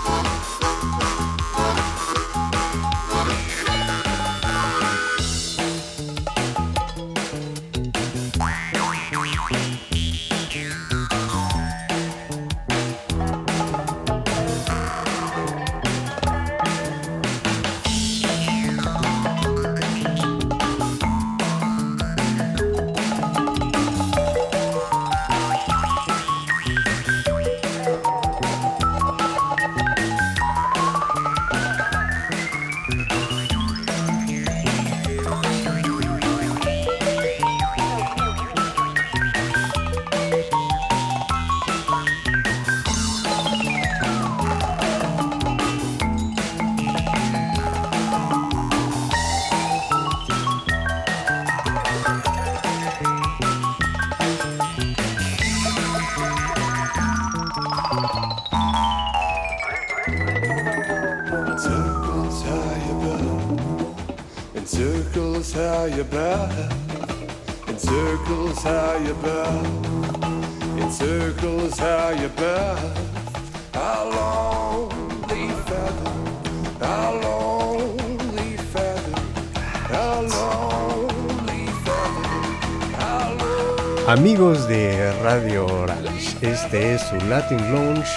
[86.41, 88.09] este es su Latin Lounge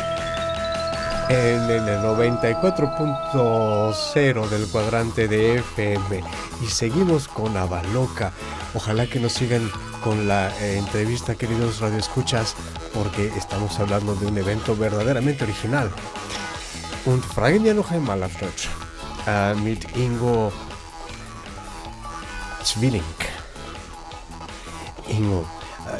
[1.29, 6.25] en el 94.0 del cuadrante de FM
[6.63, 8.33] y seguimos con Avaloca.
[8.75, 9.71] Ojalá que nos sigan
[10.03, 12.55] con la eh, entrevista, queridos radioescuchas,
[12.93, 15.91] porque estamos hablando de un evento verdaderamente original.
[17.07, 18.27] Und fragen ja noch einmal
[19.63, 20.53] mit Ingo
[22.65, 23.03] Zwilling.
[25.09, 25.47] Ingo,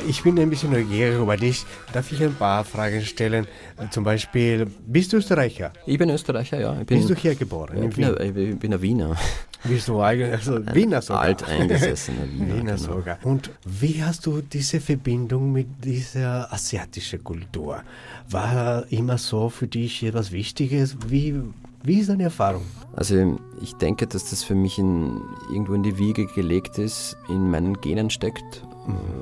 [0.09, 1.65] ich bin ein bisschen neugierig über dich.
[1.93, 3.47] Darf ich ein paar Fragen stellen?
[3.79, 5.73] Äh, Zum Beispiel, bist du Österreicher?
[5.87, 6.73] Ich bin Österreicher, ja.
[6.73, 7.77] Bin, Bist du hier geboren?
[7.79, 9.17] ja, ich bin, ein- ich bin ein Wiener.
[9.67, 11.23] Bist du eigentlich, also Wiener sogar?
[11.23, 12.55] Alteingesessener Wiener.
[12.55, 12.97] Wiener genau.
[12.97, 13.19] sogar.
[13.23, 17.83] Und wie hast du diese Verbindung mit dieser asiatischen Kultur?
[18.29, 20.97] War immer so für dich etwas Wichtiges?
[21.09, 21.35] Wie,
[21.83, 22.63] wie ist deine Erfahrung?
[22.95, 25.19] Also ich denke, dass das für mich in,
[25.51, 28.63] irgendwo in die Wiege gelegt ist, in meinen Genen steckt.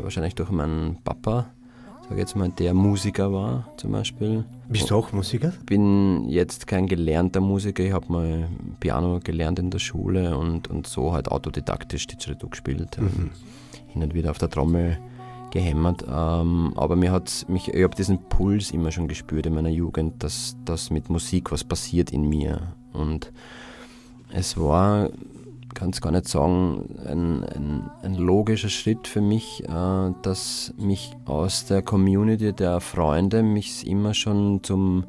[0.02, 1.46] Wahrscheinlich durch meinen Papa,
[2.08, 4.44] sage jetzt mal, der Musiker war zum Beispiel.
[4.68, 5.52] Bist du auch Musiker?
[5.66, 8.48] bin jetzt kein gelernter Musiker, ich habe mal
[8.80, 12.98] Piano gelernt in der Schule und, und so halt autodidaktisch Didgeridoo gespielt.
[12.98, 13.30] ähm,
[13.88, 14.98] Hin und wieder auf der Trommel
[15.52, 16.04] gehämmert.
[16.08, 20.22] Ähm, aber mir hat mich, ich habe diesen Puls immer schon gespürt in meiner Jugend,
[20.22, 22.74] dass, dass mit Musik was passiert in mir.
[22.92, 23.32] Und
[24.32, 25.10] es war,
[25.74, 31.12] kann es gar nicht sagen, ein, ein, ein logischer Schritt für mich, äh, dass mich
[31.24, 35.04] aus der Community der Freunde mich immer schon zum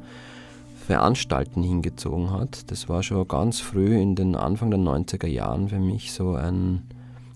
[0.86, 2.70] Veranstalten hingezogen hat.
[2.70, 6.82] Das war schon ganz früh in den Anfang der 90er Jahren für mich so ein,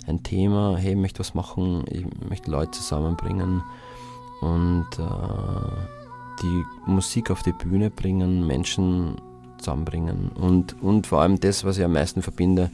[0.06, 3.62] ein Thema, hey, ich möchte was machen, ich möchte Leute zusammenbringen
[4.40, 9.16] und äh, die Musik auf die Bühne bringen, Menschen
[9.58, 12.70] zusammenbringen und, und vor allem das, was ich am meisten verbinde,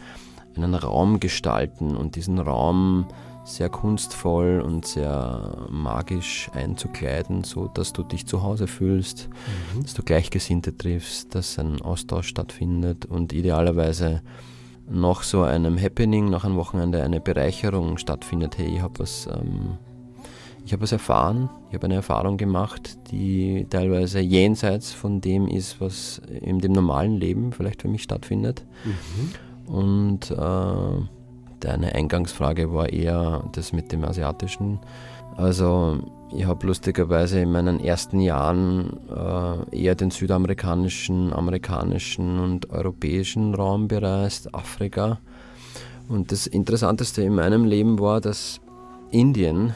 [0.57, 3.07] einen Raum gestalten und diesen Raum
[3.45, 9.29] sehr kunstvoll und sehr magisch einzukleiden, so dass du dich zu Hause fühlst,
[9.83, 14.23] dass du Gleichgesinnte triffst, dass ein Austausch stattfindet und idealerweise
[14.89, 18.59] nach so einem Happening, nach einem Wochenende eine Bereicherung stattfindet.
[18.59, 19.79] Hey, ich habe was, ähm,
[20.65, 25.81] ich habe was erfahren, ich habe eine Erfahrung gemacht, die teilweise jenseits von dem ist,
[25.81, 28.65] was in dem normalen Leben vielleicht für mich stattfindet.
[29.67, 31.07] Und äh,
[31.61, 34.79] deine Eingangsfrage war eher das mit dem Asiatischen.
[35.37, 35.99] Also
[36.33, 43.89] ich habe lustigerweise in meinen ersten Jahren äh, eher den südamerikanischen, amerikanischen und europäischen Raum
[43.89, 45.19] bereist, Afrika.
[46.09, 48.61] Und das Interessanteste in meinem Leben war, dass
[49.11, 49.75] Indien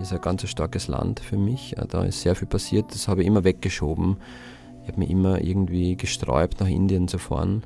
[0.00, 1.74] ist ein ganz starkes Land für mich.
[1.88, 4.16] Da ist sehr viel passiert, das habe ich immer weggeschoben.
[4.82, 7.62] Ich habe mich immer irgendwie gesträubt, nach Indien zu fahren.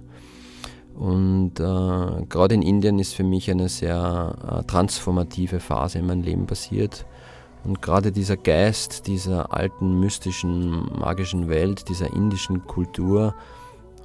[0.98, 6.22] Und äh, gerade in Indien ist für mich eine sehr äh, transformative Phase in meinem
[6.22, 7.04] Leben passiert.
[7.64, 13.34] Und gerade dieser Geist dieser alten, mystischen, magischen Welt, dieser indischen Kultur,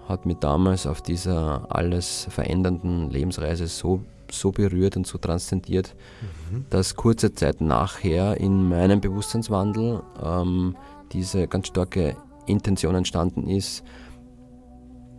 [0.09, 5.95] hat mich damals auf dieser alles verändernden Lebensreise so, so berührt und so transzendiert,
[6.69, 10.75] dass kurze Zeit nachher in meinem Bewusstseinswandel ähm,
[11.13, 12.17] diese ganz starke
[12.47, 13.83] Intention entstanden ist,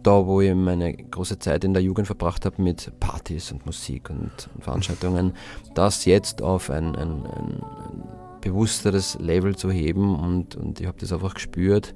[0.03, 4.11] da wo ich meine große Zeit in der Jugend verbracht habe mit Partys und Musik
[4.11, 5.33] und, Veranstaltungen,
[5.75, 8.03] das jetzt auf ein, ein, ein, ein
[8.41, 11.95] bewussteres Level zu heben und, und ich habe das einfach gespürt,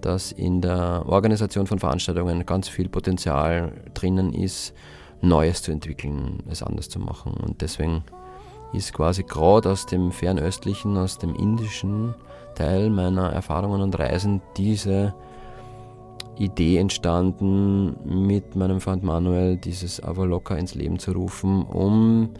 [0.00, 4.74] dass in der Organisation von Veranstaltungen ganz viel Potenzial drinnen ist,
[5.22, 7.32] Neues zu entwickeln, es anders zu machen.
[7.32, 8.04] Und deswegen
[8.74, 12.14] ist quasi gerade aus dem fernöstlichen, aus dem indischen
[12.54, 15.14] Teil meiner Erfahrungen und Reisen diese
[16.38, 22.30] Idee entstanden, mit meinem Freund Manuel dieses Avaloka ins Leben zu rufen, um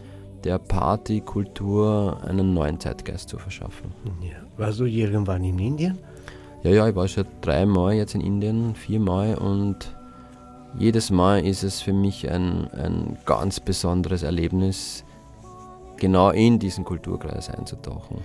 [0.43, 3.91] der Partykultur einen neuen Zeitgeist zu verschaffen.
[4.21, 4.37] Ja.
[4.57, 5.97] Warst du irgendwann in Indien?
[6.63, 9.95] Ja, ja, ich war schon dreimal jetzt in Indien, viermal und
[10.77, 15.03] jedes Mal ist es für mich ein, ein ganz besonderes Erlebnis,
[15.97, 18.17] genau in diesen Kulturkreis einzutauchen.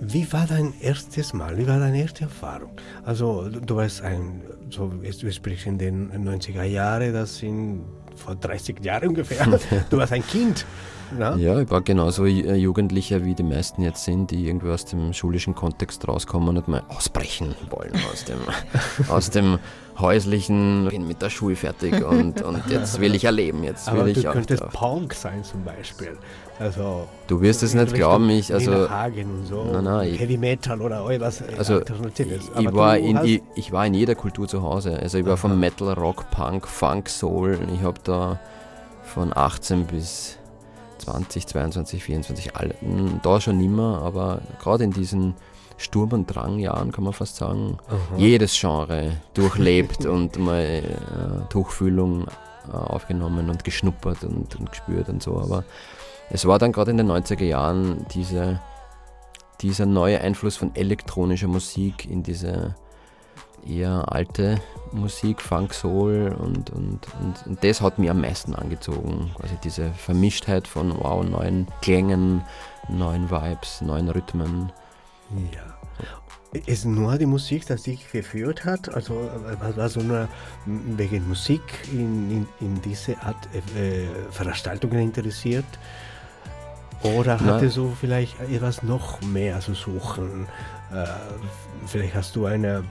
[0.00, 1.56] Wie war dein erstes Mal?
[1.58, 2.70] Wie war deine erste Erfahrung?
[3.04, 7.84] Also, du warst ein, so, du sprichst in den 90er Jahren, das sind
[8.16, 9.46] vor 30 Jahren ungefähr.
[9.90, 10.64] Du warst ein Kind.
[11.18, 11.34] Na?
[11.36, 15.12] Ja, ich war genauso Ju- Jugendlicher, wie die meisten jetzt sind, die irgendwie aus dem
[15.12, 18.38] schulischen Kontext rauskommen und mal ausbrechen wollen aus dem,
[19.08, 19.58] aus dem
[19.98, 23.64] häuslichen, bin mit der Schule fertig und, und jetzt will ich erleben.
[23.64, 24.62] Jetzt Aber will ich du könntest.
[24.70, 26.16] Punk sein zum Beispiel.
[26.60, 31.08] Also, Du wirst es nicht glauben, ich, also, Hagen so, Nein, nein, Heavy Metal oder
[31.08, 32.50] etwas also Alternatives.
[32.58, 34.98] ich, war in, ich, ich war in jeder Kultur zu Hause.
[35.00, 37.58] Also ich war von Metal, Rock, Punk, Funk, Soul.
[37.74, 38.38] Ich habe da
[39.04, 40.36] von 18 bis
[40.98, 42.74] 20, 22, 24, alle,
[43.22, 45.34] da schon nimmer, aber gerade in diesen
[45.78, 48.18] Sturm- und Drangjahren kann man fast sagen, Aha.
[48.18, 50.82] jedes Genre durchlebt und mal äh,
[51.48, 52.26] Tuchfühlung
[52.70, 55.38] äh, aufgenommen und geschnuppert und, und gespürt und so.
[55.38, 55.64] Aber
[56.30, 58.60] es war dann gerade in den 90er Jahren diese,
[59.60, 62.74] dieser neue Einfluss von elektronischer Musik in diese
[63.66, 64.60] eher alte
[64.92, 69.30] Musik, Funk, Soul und, und, und, und das hat mich am meisten angezogen.
[69.36, 72.42] Quasi diese Vermischtheit von wow, neuen Klängen,
[72.88, 74.72] neuen Vibes, neuen Rhythmen.
[75.52, 75.70] Ja.
[76.66, 78.92] Ist nur die Musik, das dich verführt hat?
[78.92, 80.28] Also äh, warst du nur
[80.66, 81.60] wegen Musik
[81.92, 85.64] in, in, in diese Art äh, Veranstaltungen interessiert?
[87.02, 87.54] Oder Na.
[87.54, 90.46] hattest du vielleicht etwas noch mehr zu suchen?
[90.92, 91.06] Äh,
[91.86, 92.84] vielleicht hast du eine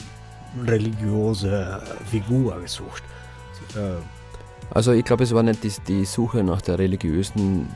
[0.65, 3.03] religiöse Figur gesucht.
[3.75, 4.01] Äh,
[4.71, 7.67] Also ich glaube, es war nicht die, die Suche nach der religiösen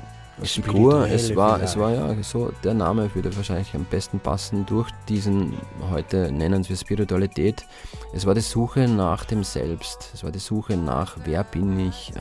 [0.41, 4.89] Figur, es war, es war ja so, der Name würde wahrscheinlich am besten passen durch
[5.07, 5.53] diesen,
[5.91, 7.65] heute nennen wir Spiritualität.
[8.13, 12.11] Es war die Suche nach dem Selbst, es war die Suche nach, wer bin ich,
[12.15, 12.19] äh,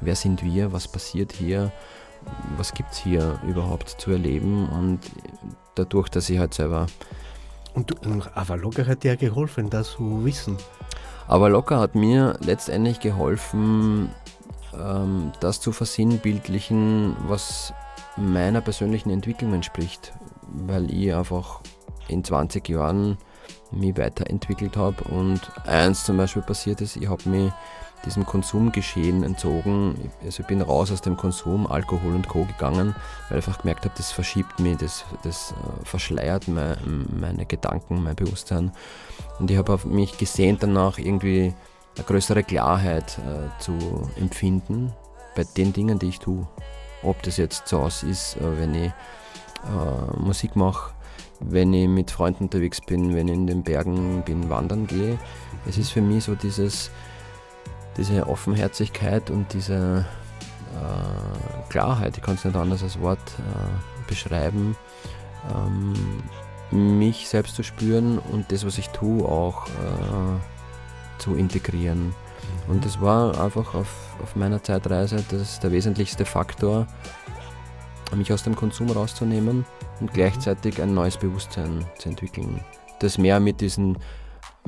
[0.00, 1.70] wer sind wir, was passiert hier,
[2.56, 5.00] was gibt es hier überhaupt zu erleben und
[5.74, 6.86] dadurch, dass ich halt selber
[7.74, 10.56] und, und Avaloga hat dir geholfen, das zu wissen.
[11.28, 14.10] Aber Locker hat mir letztendlich geholfen,
[14.74, 17.72] ähm, das zu versinnbildlichen, was
[18.16, 20.12] meiner persönlichen Entwicklung entspricht,
[20.48, 21.60] weil ich einfach
[22.08, 23.18] in 20 Jahren
[23.70, 27.52] mich weiterentwickelt habe und eins zum Beispiel passiert ist, ich habe mich
[28.04, 30.10] diesem Konsumgeschehen entzogen.
[30.24, 32.44] Also ich bin raus aus dem Konsum, Alkohol und Co.
[32.44, 32.94] gegangen,
[33.28, 38.02] weil ich einfach gemerkt habe, das verschiebt mich, das, das äh, verschleiert me- meine Gedanken,
[38.02, 38.72] mein Bewusstsein.
[39.38, 41.54] Und ich habe mich gesehnt danach, irgendwie
[41.96, 43.72] eine größere Klarheit äh, zu
[44.16, 44.92] empfinden
[45.34, 46.46] bei den Dingen, die ich tue.
[47.02, 50.92] Ob das jetzt zu Hause ist, äh, wenn ich äh, Musik mache,
[51.40, 55.18] wenn ich mit Freunden unterwegs bin, wenn ich in den Bergen bin, wandern gehe.
[55.68, 56.90] Es ist für mich so dieses,
[57.98, 60.06] diese Offenherzigkeit und diese
[60.74, 64.76] äh, Klarheit, ich kann es nicht anders als Wort äh, beschreiben,
[65.54, 65.94] ähm,
[66.70, 72.14] mich selbst zu spüren und das, was ich tue, auch äh, zu integrieren.
[72.68, 73.88] Und das war einfach auf,
[74.22, 76.86] auf meiner Zeitreise das der wesentlichste Faktor,
[78.14, 79.66] mich aus dem Konsum rauszunehmen
[80.00, 82.64] und gleichzeitig ein neues Bewusstsein zu entwickeln.
[83.00, 83.98] Das mehr mit diesen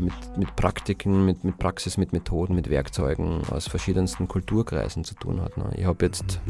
[0.01, 5.41] mit, mit Praktiken, mit, mit Praxis, mit Methoden, mit Werkzeugen aus verschiedensten Kulturkreisen zu tun
[5.41, 5.57] hat.
[5.57, 5.71] Ne?
[5.77, 6.41] Ich habe jetzt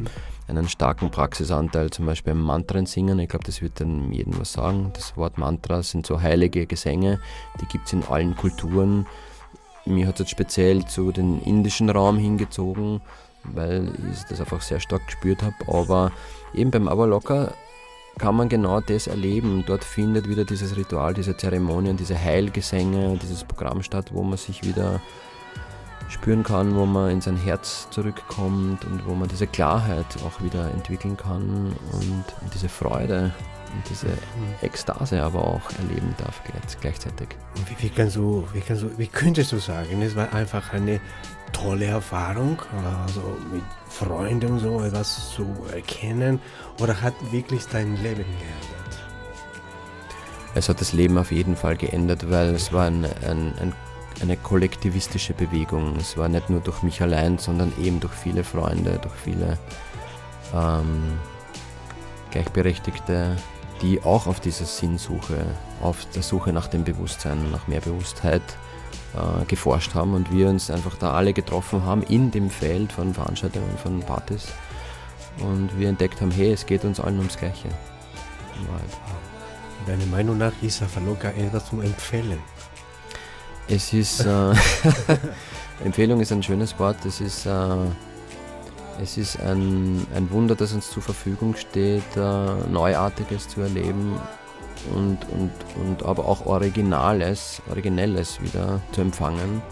[0.49, 3.19] einen starken Praxisanteil, zum Beispiel im Mantren singen.
[3.19, 4.91] Ich glaube, das wird dann jedem was sagen.
[4.95, 7.21] Das Wort Mantra sind so heilige Gesänge,
[7.61, 9.07] die gibt es in allen Kulturen.
[9.85, 13.01] Mir hat es jetzt speziell zu den indischen Raum hingezogen,
[13.45, 15.55] weil ich das einfach sehr stark gespürt habe.
[15.67, 16.13] Aber
[16.55, 17.53] eben beim Avalocker
[18.21, 19.65] kann man genau das erleben.
[19.67, 24.63] Dort findet wieder dieses Ritual, diese Zeremonien, diese Heilgesänge, dieses Programm statt, wo man sich
[24.63, 25.01] wieder
[26.11, 30.71] spüren kann, wo man in sein Herz zurückkommt und wo man diese Klarheit auch wieder
[30.71, 33.33] entwickeln kann und, diese Freude
[33.73, 34.09] und diese
[34.61, 37.29] Ekstase aber auch erleben darf gleich- gleichzeitig.
[37.69, 41.01] Wie, wie, kannst du, wie, kannst du, wie könntest du sagen, es war einfach eine
[41.53, 42.59] tolle Erfahrung,
[43.07, 46.41] also mit Freunden so etwas zu erkennen,
[46.81, 48.81] oder hat wirklich dein Leben geändert?
[50.55, 53.73] Es hat das Leben auf jeden Fall geändert, weil es war ein, ein, ein,
[54.23, 55.97] eine kollektivistische Bewegung.
[55.97, 59.59] Es war nicht nur durch mich allein, sondern eben durch viele Freunde, durch viele
[60.55, 61.19] ähm,
[62.31, 63.37] Gleichberechtigte,
[63.83, 65.45] die auch auf dieser Sinnsuche,
[65.83, 68.43] auf der Suche nach dem Bewusstsein, nach mehr Bewusstheit
[69.15, 73.15] äh, geforscht haben und wir uns einfach da alle getroffen haben in dem Feld von
[73.15, 74.49] Veranstaltungen, von Partys
[75.41, 77.69] und wir entdeckt haben, hey, es geht uns allen ums Gleiche.
[78.69, 78.91] Wahrheit.
[79.87, 82.39] Deiner Meinung nach ist Afaloka etwas zum Empfehlen.
[83.69, 84.53] Es ist, äh,
[85.85, 87.77] Empfehlung ist ein schönes Wort, es ist, äh,
[89.01, 94.21] es ist ein, ein Wunder, das uns zur Verfügung steht, äh, Neuartiges zu erleben
[94.95, 95.53] und, und,
[95.83, 99.63] und aber auch Originales, Originelles wieder zu empfangen,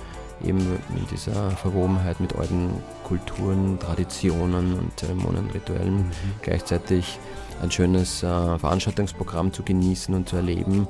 [0.45, 2.71] eben in dieser Verwobenheit mit alten
[3.05, 6.11] Kulturen, Traditionen und Zeremonien, Rituellen,
[6.43, 7.19] gleichzeitig
[7.63, 10.87] ein schönes äh, Veranstaltungsprogramm zu genießen und zu erleben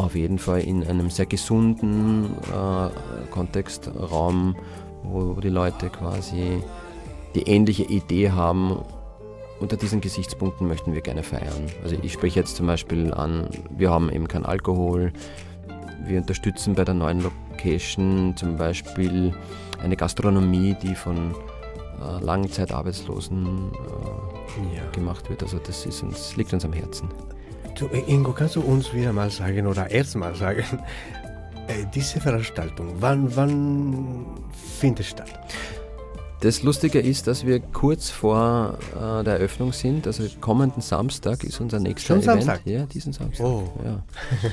[0.00, 4.56] auf jeden Fall in einem sehr gesunden äh, Kontextraum,
[5.02, 6.62] wo die Leute quasi
[7.34, 8.78] die ähnliche Idee haben.
[9.60, 11.66] Unter diesen Gesichtspunkten möchten wir gerne feiern.
[11.82, 15.12] Also ich spreche jetzt zum Beispiel an, wir haben eben keinen Alkohol,
[16.06, 19.34] wir unterstützen bei der neuen Location zum Beispiel
[19.82, 21.34] eine Gastronomie, die von
[22.00, 24.90] äh, Langzeitarbeitslosen äh, ja.
[24.92, 25.42] gemacht wird.
[25.42, 27.10] Also das ist uns, liegt uns am Herzen.
[27.78, 30.64] Du, äh, Ingo, kannst du uns wieder mal sagen oder erstmal sagen,
[31.68, 34.26] äh, diese Veranstaltung, wann, wann
[34.78, 35.38] findet statt?
[36.40, 40.06] Das Lustige ist, dass wir kurz vor äh, der Eröffnung sind.
[40.06, 42.44] Also kommenden Samstag ist unser nächster Schon Event.
[42.44, 42.66] Samstag?
[42.66, 43.44] Ja, diesen Samstag.
[43.44, 43.64] Oh.
[43.84, 44.02] Ja.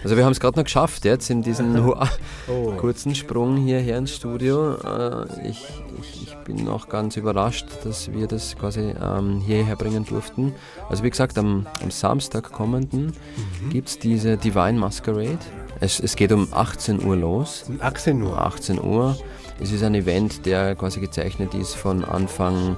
[0.04, 1.90] Also wir haben es gerade noch geschafft jetzt in diesem
[2.48, 2.72] oh.
[2.78, 4.76] kurzen Sprung hierher ins Studio.
[4.76, 5.66] Äh, ich,
[6.02, 10.54] ich, ich, bin auch ganz überrascht, dass wir das quasi ähm, hierher bringen durften.
[10.90, 13.70] Also wie gesagt, am, am Samstag kommenden mhm.
[13.70, 15.40] gibt es diese Divine Masquerade.
[15.80, 17.66] Es, es geht um 18 Uhr los.
[17.70, 18.42] Um 18 Uhr?
[18.42, 19.18] 18 Uhr.
[19.60, 22.78] Es ist ein Event, der quasi gezeichnet ist von Anfang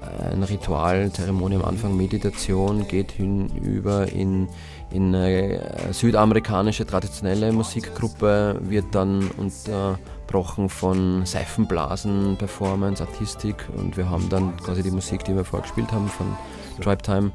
[0.00, 4.48] äh, ein Ritual, Zeremonie am Anfang, Meditation, geht hinüber in,
[4.90, 14.28] in eine südamerikanische traditionelle Musikgruppe, wird dann unterbrochen von Seifenblasen, Performance, Artistik und wir haben
[14.28, 16.36] dann quasi die Musik, die wir vorgespielt haben von
[16.80, 17.32] Tribe Time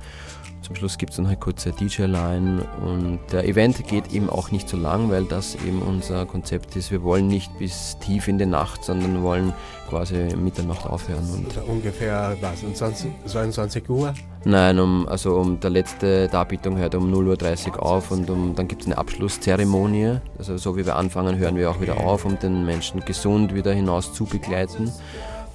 [0.64, 4.70] zum Schluss gibt es dann halt kurze DJ-Line und der Event geht eben auch nicht
[4.70, 6.89] so lang, weil das eben unser Konzept ist.
[6.89, 9.53] Wir wollen nicht bis tief in die Nacht, sondern wollen
[9.89, 11.30] quasi Mitternacht aufhören.
[11.30, 14.14] Und ungefähr was, um 20, 22 Uhr?
[14.45, 18.68] Nein, um, also um der letzte Darbietung hört um 0.30 Uhr auf und um, dann
[18.68, 20.18] gibt es eine Abschlusszeremonie.
[20.38, 23.74] Also so wie wir anfangen, hören wir auch wieder auf, um den Menschen gesund wieder
[23.74, 24.91] hinaus zu begleiten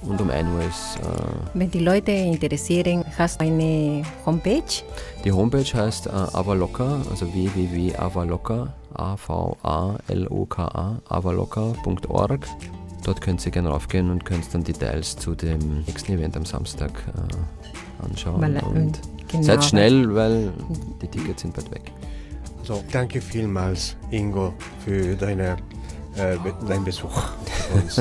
[0.03, 0.97] und um 1 Uhr ist.
[0.97, 1.01] Äh,
[1.53, 4.83] Wenn die Leute interessieren, hast du eine Homepage?
[5.23, 9.81] Die Homepage heißt äh, Avaloka, also www.avaloka, A-V-A-L-O-K-A,
[11.07, 12.47] avaloka.org.
[13.03, 16.91] Dort könnt ihr gerne raufgehen und könnt dann Details zu dem nächsten Event am Samstag
[17.07, 18.41] äh, anschauen.
[18.41, 20.51] Weil, und genau, seid schnell, weil
[21.01, 21.91] die Tickets sind bald weg.
[22.63, 24.53] So, danke vielmals, Ingo,
[24.85, 25.57] für deine
[26.19, 27.15] äh, dein Besuch
[27.73, 27.97] uns.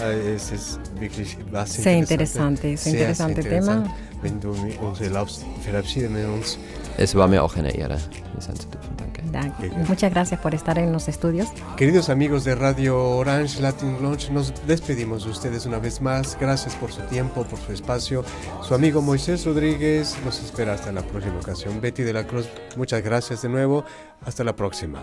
[0.00, 3.84] äh, es ist wirklich was Sehr interessant, sehr, sehr interessante interessant.
[3.86, 3.96] Thema.
[4.22, 4.50] Wenn du
[4.80, 6.58] uns erlaubst, verabschieden wir uns.
[6.96, 8.96] Es war mir auch eine Ehre, hier sein zu dürfen.
[8.96, 9.22] Danke.
[9.32, 9.70] Danke.
[9.88, 11.48] Muchas gracias por estar en los estudios.
[11.76, 16.36] Queridos amigos de Radio Orange Latin Launch, nos despedimos de ustedes una vez más.
[16.38, 18.24] Gracias por su tiempo, por su espacio.
[18.62, 21.80] Su amigo Moisés Rodríguez nos espera hasta la próxima ocasión.
[21.80, 22.46] Betty de la Cruz,
[22.76, 23.84] muchas gracias de nuevo.
[24.24, 25.02] Hasta la próxima.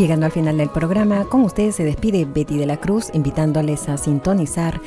[0.00, 3.98] Llegando al final del programa, con ustedes se despide Betty de la Cruz, invitándoles a
[3.98, 4.80] sintonizar